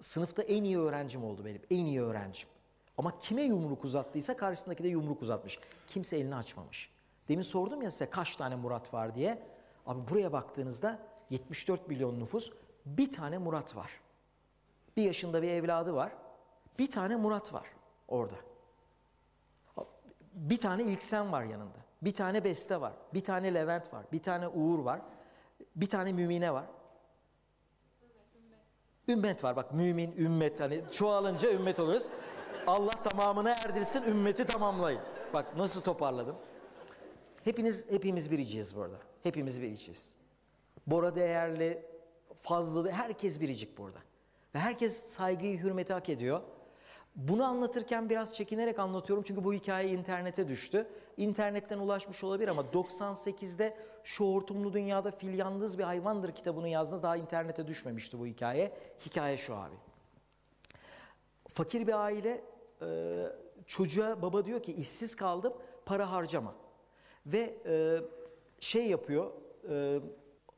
Sınıfta 0.00 0.42
en 0.42 0.64
iyi 0.64 0.78
öğrencim 0.78 1.24
oldu 1.24 1.44
benim, 1.44 1.62
en 1.70 1.84
iyi 1.84 2.02
öğrencim. 2.02 2.48
Ama 3.00 3.18
kime 3.18 3.42
yumruk 3.42 3.84
uzattıysa 3.84 4.36
karşısındaki 4.36 4.84
de 4.84 4.88
yumruk 4.88 5.22
uzatmış. 5.22 5.58
Kimse 5.86 6.16
elini 6.16 6.34
açmamış. 6.36 6.90
Demin 7.28 7.42
sordum 7.42 7.82
ya 7.82 7.90
size 7.90 8.10
kaç 8.10 8.36
tane 8.36 8.56
Murat 8.56 8.94
var 8.94 9.14
diye. 9.14 9.42
Abi 9.86 10.08
buraya 10.10 10.32
baktığınızda 10.32 10.98
74 11.30 11.88
milyon 11.88 12.20
nüfus 12.20 12.52
bir 12.86 13.12
tane 13.12 13.38
Murat 13.38 13.76
var. 13.76 13.90
Bir 14.96 15.02
yaşında 15.02 15.42
bir 15.42 15.50
evladı 15.50 15.94
var. 15.94 16.12
Bir 16.78 16.90
tane 16.90 17.16
Murat 17.16 17.54
var 17.54 17.66
orada. 18.08 18.36
Bir 20.32 20.58
tane 20.58 20.82
İlksen 20.82 21.32
var 21.32 21.42
yanında. 21.42 21.78
Bir 22.02 22.14
tane 22.14 22.44
Beste 22.44 22.80
var. 22.80 22.92
Bir 23.14 23.24
tane 23.24 23.54
Levent 23.54 23.94
var. 23.94 24.04
Bir 24.12 24.22
tane 24.22 24.48
Uğur 24.48 24.78
var. 24.78 25.00
Bir 25.76 25.88
tane 25.88 26.12
Mümine 26.12 26.52
var. 26.52 26.66
Ümmet 29.08 29.44
var 29.44 29.56
bak 29.56 29.74
mümin, 29.74 30.14
ümmet 30.18 30.60
hani 30.60 30.80
çoğalınca 30.92 31.52
ümmet 31.52 31.80
oluyoruz. 31.80 32.08
Allah 32.70 33.02
tamamını 33.02 33.50
erdirsin, 33.50 34.02
ümmeti 34.02 34.46
tamamlayın. 34.46 35.00
Bak 35.34 35.56
nasıl 35.56 35.82
toparladım. 35.82 36.36
Hepiniz, 37.44 37.90
hepimiz 37.90 38.30
biriciyiz 38.30 38.76
burada. 38.76 38.96
Hepimiz 39.22 39.62
biriciyiz. 39.62 40.14
Bora 40.86 41.14
değerli, 41.14 41.82
fazla, 42.42 42.90
herkes 42.90 43.40
biricik 43.40 43.78
burada. 43.78 43.98
Ve 44.54 44.58
herkes 44.58 45.06
saygıyı, 45.06 45.58
hürmeti 45.58 45.92
hak 45.92 46.08
ediyor. 46.08 46.40
Bunu 47.16 47.44
anlatırken 47.44 48.10
biraz 48.10 48.34
çekinerek 48.34 48.78
anlatıyorum 48.78 49.24
çünkü 49.26 49.44
bu 49.44 49.54
hikaye 49.54 49.88
internete 49.88 50.48
düştü. 50.48 50.86
İnternetten 51.16 51.78
ulaşmış 51.78 52.24
olabilir 52.24 52.48
ama 52.48 52.62
98'de 52.62 53.76
şu 54.04 54.24
hortumlu 54.24 54.72
dünyada 54.72 55.10
fil 55.10 55.38
yalnız 55.38 55.78
bir 55.78 55.84
hayvandır 55.84 56.32
kitabını 56.32 56.68
yazdığında 56.68 57.02
daha 57.02 57.16
internete 57.16 57.66
düşmemişti 57.66 58.18
bu 58.18 58.26
hikaye. 58.26 58.72
Hikaye 59.06 59.36
şu 59.36 59.54
abi. 59.54 59.74
Fakir 61.48 61.86
bir 61.86 62.04
aile 62.04 62.49
e, 62.82 63.26
çocuğa 63.66 64.22
baba 64.22 64.46
diyor 64.46 64.62
ki 64.62 64.72
işsiz 64.72 65.16
kaldım 65.16 65.52
para 65.86 66.12
harcama. 66.12 66.54
Ve 67.26 67.56
e, 67.66 68.00
şey 68.60 68.88
yapıyor 68.88 69.32
e, 69.70 70.00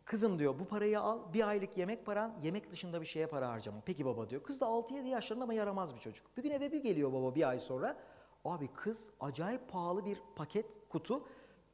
kızım 0.04 0.38
diyor 0.38 0.58
bu 0.58 0.64
parayı 0.64 1.00
al 1.00 1.32
bir 1.32 1.48
aylık 1.48 1.76
yemek 1.76 2.06
paran 2.06 2.34
yemek 2.42 2.70
dışında 2.70 3.00
bir 3.00 3.06
şeye 3.06 3.26
para 3.26 3.48
harcama. 3.48 3.82
Peki 3.86 4.04
baba 4.04 4.30
diyor. 4.30 4.42
Kız 4.42 4.60
da 4.60 4.64
6-7 4.64 5.06
yaşlarında 5.06 5.44
ama 5.44 5.54
yaramaz 5.54 5.94
bir 5.94 6.00
çocuk. 6.00 6.36
Bir 6.36 6.42
gün 6.42 6.50
eve 6.50 6.72
bir 6.72 6.82
geliyor 6.82 7.12
baba 7.12 7.34
bir 7.34 7.48
ay 7.48 7.58
sonra. 7.58 7.96
Abi 8.44 8.68
kız 8.68 9.10
acayip 9.20 9.68
pahalı 9.68 10.04
bir 10.04 10.18
paket 10.36 10.66
kutu 10.88 11.24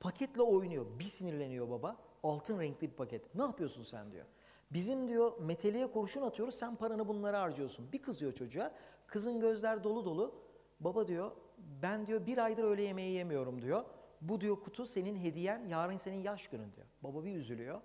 paketle 0.01 0.43
oynuyor. 0.43 0.87
Bir 0.99 1.05
sinirleniyor 1.05 1.71
baba. 1.71 1.97
Altın 2.23 2.61
renkli 2.61 2.91
bir 2.91 2.97
paket. 2.97 3.35
Ne 3.35 3.43
yapıyorsun 3.43 3.83
sen 3.83 4.13
diyor. 4.13 4.27
Bizim 4.71 5.09
diyor 5.09 5.39
meteliğe 5.41 5.87
kurşun 5.87 6.23
atıyoruz 6.23 6.55
sen 6.55 6.77
paranı 6.77 7.09
bunlara 7.09 7.41
harcıyorsun. 7.41 7.93
Bir 7.93 8.03
kızıyor 8.03 8.33
çocuğa. 8.33 8.75
Kızın 9.09 9.41
gözler 9.41 9.85
dolu 9.85 10.05
dolu. 10.05 10.35
Baba 10.81 11.09
diyor 11.09 11.33
ben 11.83 12.07
diyor 12.07 12.27
bir 12.27 12.39
aydır 12.39 12.65
öğle 12.65 12.83
yemeği 12.83 13.13
yemiyorum 13.13 13.63
diyor. 13.63 13.85
Bu 14.21 14.41
diyor 14.41 14.61
kutu 14.61 14.87
senin 14.87 15.17
hediyen 15.17 15.67
yarın 15.67 15.97
senin 15.97 16.17
yaş 16.23 16.49
günün 16.49 16.73
diyor. 16.73 16.87
Baba 17.03 17.25
bir 17.25 17.35
üzülüyor. 17.35 17.81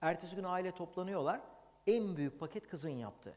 Ertesi 0.00 0.36
gün 0.36 0.44
aile 0.44 0.72
toplanıyorlar. 0.72 1.40
En 1.86 2.16
büyük 2.16 2.40
paket 2.40 2.68
kızın 2.68 2.90
yaptı. 2.90 3.34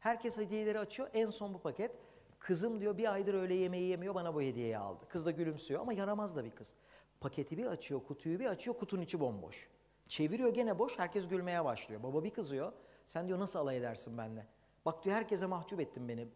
Herkes 0.00 0.38
hediyeleri 0.38 0.78
açıyor. 0.78 1.08
En 1.12 1.30
son 1.30 1.54
bu 1.54 1.58
paket. 1.58 1.90
Kızım 2.38 2.80
diyor 2.80 2.98
bir 2.98 3.12
aydır 3.12 3.34
öğle 3.34 3.54
yemeği 3.54 3.88
yemiyor 3.88 4.14
bana 4.14 4.34
bu 4.34 4.42
hediyeyi 4.42 4.78
aldı. 4.78 5.04
Kız 5.08 5.26
da 5.26 5.30
gülümsüyor 5.30 5.80
ama 5.80 5.92
yaramaz 5.92 6.36
da 6.36 6.44
bir 6.44 6.50
kız. 6.50 6.74
Paketi 7.20 7.58
bir 7.58 7.66
açıyor, 7.66 8.00
kutuyu 8.04 8.40
bir 8.40 8.46
açıyor, 8.46 8.76
kutunun 8.76 9.02
içi 9.02 9.20
bomboş. 9.20 9.68
Çeviriyor 10.08 10.54
gene 10.54 10.78
boş, 10.78 10.98
herkes 10.98 11.28
gülmeye 11.28 11.64
başlıyor. 11.64 12.02
Baba 12.02 12.24
bir 12.24 12.30
kızıyor. 12.30 12.72
Sen 13.06 13.28
diyor 13.28 13.38
nasıl 13.38 13.58
alay 13.58 13.76
edersin 13.76 14.18
benimle? 14.18 14.46
Bak 14.84 15.04
diyor 15.04 15.16
herkese 15.16 15.46
mahcup 15.46 15.80
ettin 15.80 16.08
beni. 16.08 16.28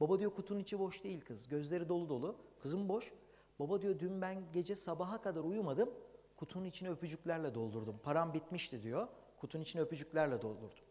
Baba 0.00 0.18
diyor 0.18 0.34
kutunun 0.34 0.60
içi 0.60 0.78
boş 0.78 1.04
değil 1.04 1.20
kız. 1.20 1.48
Gözleri 1.48 1.88
dolu 1.88 2.08
dolu. 2.08 2.36
Kızım 2.58 2.88
boş. 2.88 3.12
Baba 3.58 3.82
diyor 3.82 3.98
dün 3.98 4.22
ben 4.22 4.52
gece 4.52 4.74
sabaha 4.74 5.20
kadar 5.20 5.40
uyumadım. 5.40 5.90
Kutunun 6.36 6.64
içine 6.64 6.90
öpücüklerle 6.90 7.54
doldurdum. 7.54 7.98
Param 8.02 8.34
bitmişti 8.34 8.82
diyor. 8.82 9.08
Kutunun 9.40 9.62
içine 9.62 9.82
öpücüklerle 9.82 10.42
doldurdum. 10.42 10.84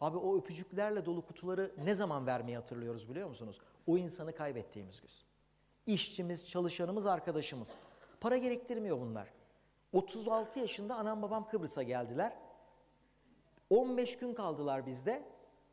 Abi 0.00 0.16
o 0.16 0.38
öpücüklerle 0.38 1.06
dolu 1.06 1.26
kutuları 1.26 1.74
ne 1.84 1.94
zaman 1.94 2.26
vermeyi 2.26 2.56
hatırlıyoruz 2.56 3.10
biliyor 3.10 3.28
musunuz? 3.28 3.60
O 3.86 3.98
insanı 3.98 4.34
kaybettiğimiz 4.34 5.00
gün. 5.00 5.10
İşçimiz, 5.86 6.48
çalışanımız, 6.48 7.06
arkadaşımız. 7.06 7.78
Para 8.20 8.36
gerektirmiyor 8.36 9.00
bunlar. 9.00 9.32
36 9.92 10.58
yaşında 10.58 10.96
anam 10.96 11.22
babam 11.22 11.48
Kıbrıs'a 11.48 11.82
geldiler. 11.82 12.36
15 13.70 14.18
gün 14.18 14.34
kaldılar 14.34 14.86
bizde. 14.86 15.22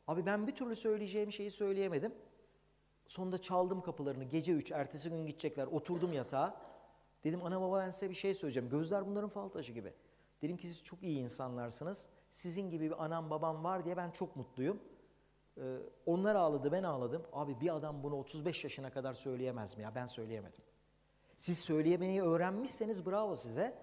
Abi 0.08 0.25
ben 0.25 0.47
bir 0.47 0.56
türlü 0.56 0.75
söyleyeceğim 0.75 1.32
şeyi 1.32 1.51
söyleyemedim. 1.51 2.15
Sonunda 3.08 3.38
çaldım 3.38 3.82
kapılarını 3.82 4.24
gece 4.24 4.52
3 4.54 4.72
ertesi 4.72 5.10
gün 5.10 5.26
gidecekler. 5.26 5.68
Oturdum 5.68 6.13
yatağa. 6.13 6.62
Dedim 7.24 7.46
ana 7.46 7.62
baba 7.62 7.80
ben 7.80 7.89
size 7.89 8.10
bir 8.10 8.15
şey 8.15 8.34
söyleyeceğim. 8.34 8.70
Gözler 8.70 9.08
bunların 9.08 9.30
fal 9.30 9.50
taşı 9.50 9.74
gibi. 9.74 9.94
Dedim 10.41 10.58
ki 10.58 10.68
siz 10.68 10.84
çok 10.84 11.04
iyi 11.04 11.20
insanlarsınız. 11.20 12.08
Sizin 12.32 12.70
gibi 12.70 12.86
bir 12.86 13.04
anam 13.06 13.30
babam 13.30 13.63
var 13.63 13.86
diye 13.86 13.98
ben 13.98 14.12
çok 14.12 14.36
mutluyum. 14.36 14.80
Ee, 15.58 15.78
onlar 16.06 16.36
ağladı 16.36 16.72
ben 16.72 16.84
ağladım. 16.84 17.24
Abi 17.34 17.62
bir 17.62 17.76
adam 17.76 18.04
bunu 18.04 18.15
35 18.15 18.63
yaşına 18.63 18.91
kadar 18.91 19.13
söyleyemez 19.13 19.78
mi 19.78 19.84
ya? 19.84 19.96
Ben 19.96 20.06
söyleyemedim. 20.06 20.62
Siz 21.38 21.60
söyleyemeyi 21.60 22.22
öğrenmişseniz 22.22 23.06
bravo 23.06 23.36
size. 23.36 23.78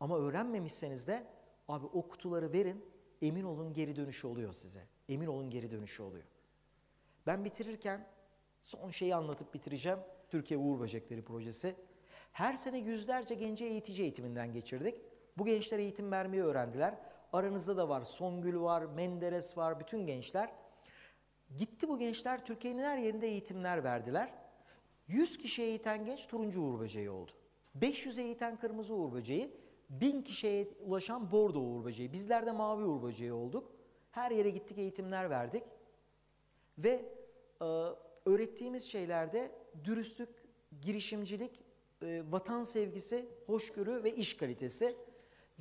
Ama 0.00 0.18
öğrenmemişseniz 0.18 1.06
de 1.06 1.26
abi 1.68 1.86
o 1.86 2.08
kutuları 2.08 2.52
verin. 2.52 2.84
Emin 3.22 3.44
olun 3.44 3.72
geri 3.72 3.96
dönüşü 3.96 4.26
oluyor 4.26 4.52
size. 4.52 4.86
Emin 5.08 5.26
olun 5.26 5.50
geri 5.50 5.70
dönüşü 5.70 6.02
oluyor. 6.02 6.24
Ben 7.26 7.44
bitirirken 7.44 8.08
son 8.62 8.90
şeyi 8.90 9.14
anlatıp 9.14 9.54
bitireceğim. 9.54 9.98
Türkiye 10.28 10.60
Uğur 10.60 10.80
Böcekleri 10.80 11.22
Projesi. 11.22 11.74
Her 12.32 12.54
sene 12.54 12.78
yüzlerce 12.78 13.34
genci 13.34 13.64
eğitici 13.64 14.02
eğitiminden 14.02 14.52
geçirdik. 14.52 14.94
Bu 15.38 15.44
gençler 15.44 15.78
eğitim 15.78 16.12
vermeyi 16.12 16.42
öğrendiler. 16.42 16.94
Aranızda 17.32 17.76
da 17.76 17.88
var 17.88 18.04
Songül 18.04 18.60
var, 18.60 18.82
Menderes 18.82 19.56
var, 19.56 19.80
bütün 19.80 20.06
gençler. 20.06 20.52
Gitti 21.56 21.88
bu 21.88 21.98
gençler 21.98 22.44
Türkiye'nin 22.44 22.82
her 22.82 22.96
yerinde 22.96 23.26
eğitimler 23.26 23.84
verdiler. 23.84 24.34
100 25.06 25.38
kişi 25.38 25.62
eğiten 25.62 26.04
genç 26.04 26.26
turuncu 26.26 26.62
uğur 26.62 26.80
böceği 26.80 27.10
oldu. 27.10 27.32
500 27.74 28.18
eğiten 28.18 28.56
kırmızı 28.56 28.94
uğur 28.94 29.12
böceği, 29.12 29.56
1000 29.90 30.22
kişiye 30.22 30.68
ulaşan 30.84 31.30
bordo 31.30 31.60
uğur 31.60 31.84
böceği. 31.84 32.12
Bizler 32.12 32.46
de 32.46 32.52
mavi 32.52 32.84
uğur 32.84 33.02
böceği 33.02 33.32
olduk. 33.32 33.72
Her 34.10 34.30
yere 34.30 34.50
gittik 34.50 34.78
eğitimler 34.78 35.30
verdik. 35.30 35.62
Ve 36.78 37.04
e, 37.62 37.66
öğrettiğimiz 38.26 38.90
şeylerde 38.90 39.50
dürüstlük, 39.84 40.28
girişimcilik, 40.80 41.60
e, 42.02 42.22
vatan 42.30 42.62
sevgisi, 42.62 43.28
hoşgörü 43.46 44.04
ve 44.04 44.14
iş 44.14 44.36
kalitesi. 44.36 44.96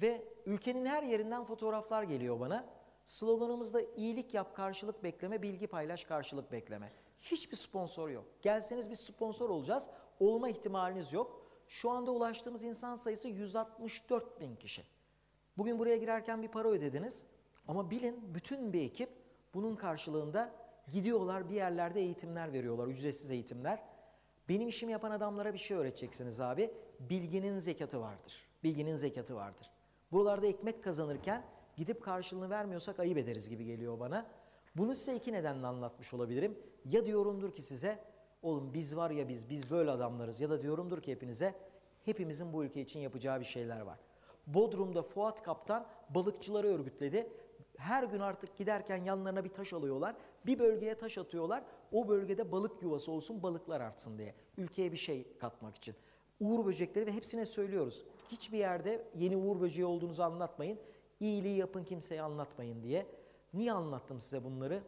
Ve 0.02 0.28
ülkenin 0.46 0.86
her 0.86 1.04
yerinden 1.04 1.44
fotoğraflar 1.44 2.04
geliyor 2.04 2.40
bana. 2.40 2.70
Sloganımız 3.06 3.74
da 3.74 3.82
iyilik 3.82 4.34
yap, 4.34 4.56
karşılık 4.56 5.04
bekleme, 5.04 5.42
bilgi 5.42 5.68
paylaş, 5.68 6.06
karşılık 6.06 6.52
bekleme. 6.52 6.92
Hiçbir 7.22 7.58
sponsor 7.58 8.10
yok. 8.10 8.26
Gelseniz 8.42 8.90
biz 8.90 9.00
sponsor 9.00 9.50
olacağız. 9.50 9.90
Olma 10.20 10.50
ihtimaliniz 10.50 11.14
yok. 11.14 11.42
Şu 11.68 11.90
anda 11.90 12.12
ulaştığımız 12.12 12.64
insan 12.64 12.96
sayısı 12.96 13.28
164 13.28 14.40
bin 14.40 14.56
kişi. 14.56 14.84
Bugün 15.58 15.80
buraya 15.80 15.98
girerken 15.98 16.44
bir 16.44 16.48
para 16.48 16.68
ödediniz. 16.70 17.24
Ama 17.68 17.92
bilin 17.92 18.34
bütün 18.34 18.74
bir 18.74 18.82
ekip 18.82 19.10
bunun 19.54 19.76
karşılığında 19.76 20.61
gidiyorlar 20.94 21.50
bir 21.50 21.56
yerlerde 21.56 22.02
eğitimler 22.02 22.54
veriyorlar. 22.54 22.88
Ücretsiz 22.88 23.32
eğitimler. 23.32 23.84
Benim 24.50 24.68
işimi 24.68 24.92
yapan 24.92 25.12
adamlara 25.12 25.54
bir 25.54 25.60
şey 25.60 25.78
öğreteceksiniz 25.78 26.40
abi. 26.40 26.74
Bilginin 27.00 27.60
zekatı 27.60 28.02
vardır. 28.02 28.34
Bilginin 28.64 28.96
zekatı 28.96 29.36
vardır. 29.36 29.72
Buralarda 30.12 30.48
ekmek 30.48 30.84
kazanırken 30.84 31.44
gidip 31.78 32.04
karşılığını 32.04 32.50
vermiyorsak 32.50 33.00
ayıp 33.00 33.18
ederiz 33.18 33.50
gibi 33.50 33.66
geliyor 33.66 34.00
bana. 34.00 34.26
Bunu 34.76 34.96
size 34.96 35.16
iki 35.16 35.34
nedenle 35.34 35.68
anlatmış 35.68 36.14
olabilirim. 36.14 36.58
Ya 36.86 37.06
diyorumdur 37.06 37.56
ki 37.56 37.62
size, 37.62 38.00
oğlum 38.42 38.74
biz 38.74 38.96
var 38.96 39.12
ya 39.12 39.30
biz, 39.30 39.50
biz 39.50 39.70
böyle 39.70 39.92
adamlarız. 39.92 40.40
Ya 40.40 40.50
da 40.50 40.62
diyorumdur 40.62 41.02
ki 41.02 41.12
hepinize, 41.12 41.56
hepimizin 42.06 42.54
bu 42.54 42.64
ülke 42.64 42.82
için 42.82 43.00
yapacağı 43.00 43.40
bir 43.40 43.46
şeyler 43.46 43.82
var. 43.82 44.00
Bodrum'da 44.48 45.02
Fuat 45.02 45.44
Kaptan 45.44 45.88
balıkçıları 46.10 46.68
örgütledi. 46.68 47.30
Her 47.78 48.04
gün 48.04 48.20
artık 48.20 48.58
giderken 48.58 49.04
yanlarına 49.04 49.44
bir 49.44 49.50
taş 49.50 49.74
alıyorlar. 49.74 50.16
Bir 50.46 50.60
bölgeye 50.60 50.96
taş 50.96 51.18
atıyorlar. 51.18 51.64
O 51.92 52.08
bölgede 52.08 52.52
balık 52.52 52.84
yuvası 52.84 53.12
olsun, 53.12 53.44
balıklar 53.44 53.82
artsın 53.82 54.18
diye. 54.18 54.36
Ülkeye 54.58 54.92
bir 54.92 54.98
şey 54.98 55.38
katmak 55.40 55.76
için. 55.76 55.96
Uğur 56.40 56.66
böcekleri 56.66 57.06
ve 57.06 57.12
hepsine 57.12 57.46
söylüyoruz. 57.46 58.04
Hiçbir 58.32 58.58
yerde 58.58 59.08
yeni 59.16 59.38
uğur 59.38 59.62
böceği 59.62 59.86
olduğunuzu 59.86 60.24
anlatmayın. 60.24 60.80
İyiliği 61.20 61.58
yapın 61.58 61.84
kimseye 61.84 62.22
anlatmayın 62.22 62.84
diye. 62.84 63.08
Niye 63.54 63.72
anlattım 63.72 64.20
size 64.20 64.44
bunları? 64.44 64.84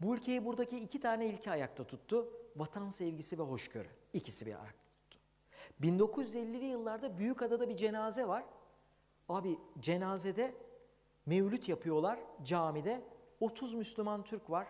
Bu 0.00 0.14
ülkeyi 0.14 0.44
buradaki 0.44 0.78
iki 0.78 1.00
tane 1.00 1.26
ilke 1.26 1.50
ayakta 1.50 1.84
tuttu. 1.84 2.28
Vatan 2.56 2.88
sevgisi 2.88 3.38
ve 3.38 3.42
hoşgörü. 3.42 3.88
İkisi 4.12 4.46
bir 4.46 4.50
ayakta 4.52 4.84
tuttu. 4.90 5.18
1950'li 5.82 6.64
yıllarda 6.64 7.18
Büyükada'da 7.18 7.68
bir 7.68 7.76
cenaze 7.76 8.28
var. 8.28 8.44
Abi 9.28 9.58
cenazede 9.80 10.54
mevlüt 11.30 11.68
yapıyorlar 11.68 12.18
camide. 12.44 13.02
30 13.40 13.74
Müslüman 13.74 14.24
Türk 14.24 14.50
var. 14.50 14.68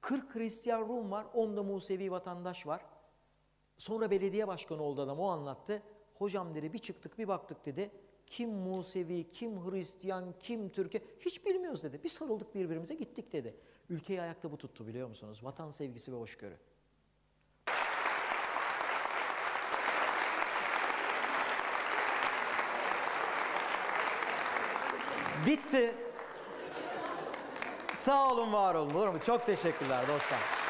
40 0.00 0.34
Hristiyan 0.34 0.88
Rum 0.88 1.10
var. 1.10 1.26
10 1.34 1.56
da 1.56 1.62
Musevi 1.62 2.10
vatandaş 2.10 2.66
var. 2.66 2.84
Sonra 3.76 4.10
belediye 4.10 4.48
başkanı 4.48 4.82
oldu 4.82 5.02
adam 5.02 5.18
o 5.18 5.28
anlattı. 5.28 5.82
Hocam 6.14 6.54
dedi 6.54 6.72
bir 6.72 6.78
çıktık 6.78 7.18
bir 7.18 7.28
baktık 7.28 7.66
dedi. 7.66 7.90
Kim 8.26 8.50
Musevi, 8.50 9.30
kim 9.30 9.70
Hristiyan, 9.70 10.34
kim 10.40 10.68
Türkiye 10.68 11.02
hiç 11.20 11.46
bilmiyoruz 11.46 11.82
dedi. 11.82 12.02
Bir 12.04 12.08
sarıldık 12.08 12.54
birbirimize 12.54 12.94
gittik 12.94 13.32
dedi. 13.32 13.56
Ülkeyi 13.90 14.22
ayakta 14.22 14.52
bu 14.52 14.58
tuttu 14.58 14.86
biliyor 14.86 15.08
musunuz? 15.08 15.44
Vatan 15.44 15.70
sevgisi 15.70 16.12
ve 16.12 16.16
hoşgörü. 16.16 16.56
Bitti. 25.46 25.94
Sağ 27.94 28.28
olun, 28.28 28.52
var 28.52 28.74
olun. 28.74 28.94
Olur 28.94 29.08
mu? 29.08 29.18
Çok 29.26 29.46
teşekkürler 29.46 30.00
dostlar. 30.08 30.61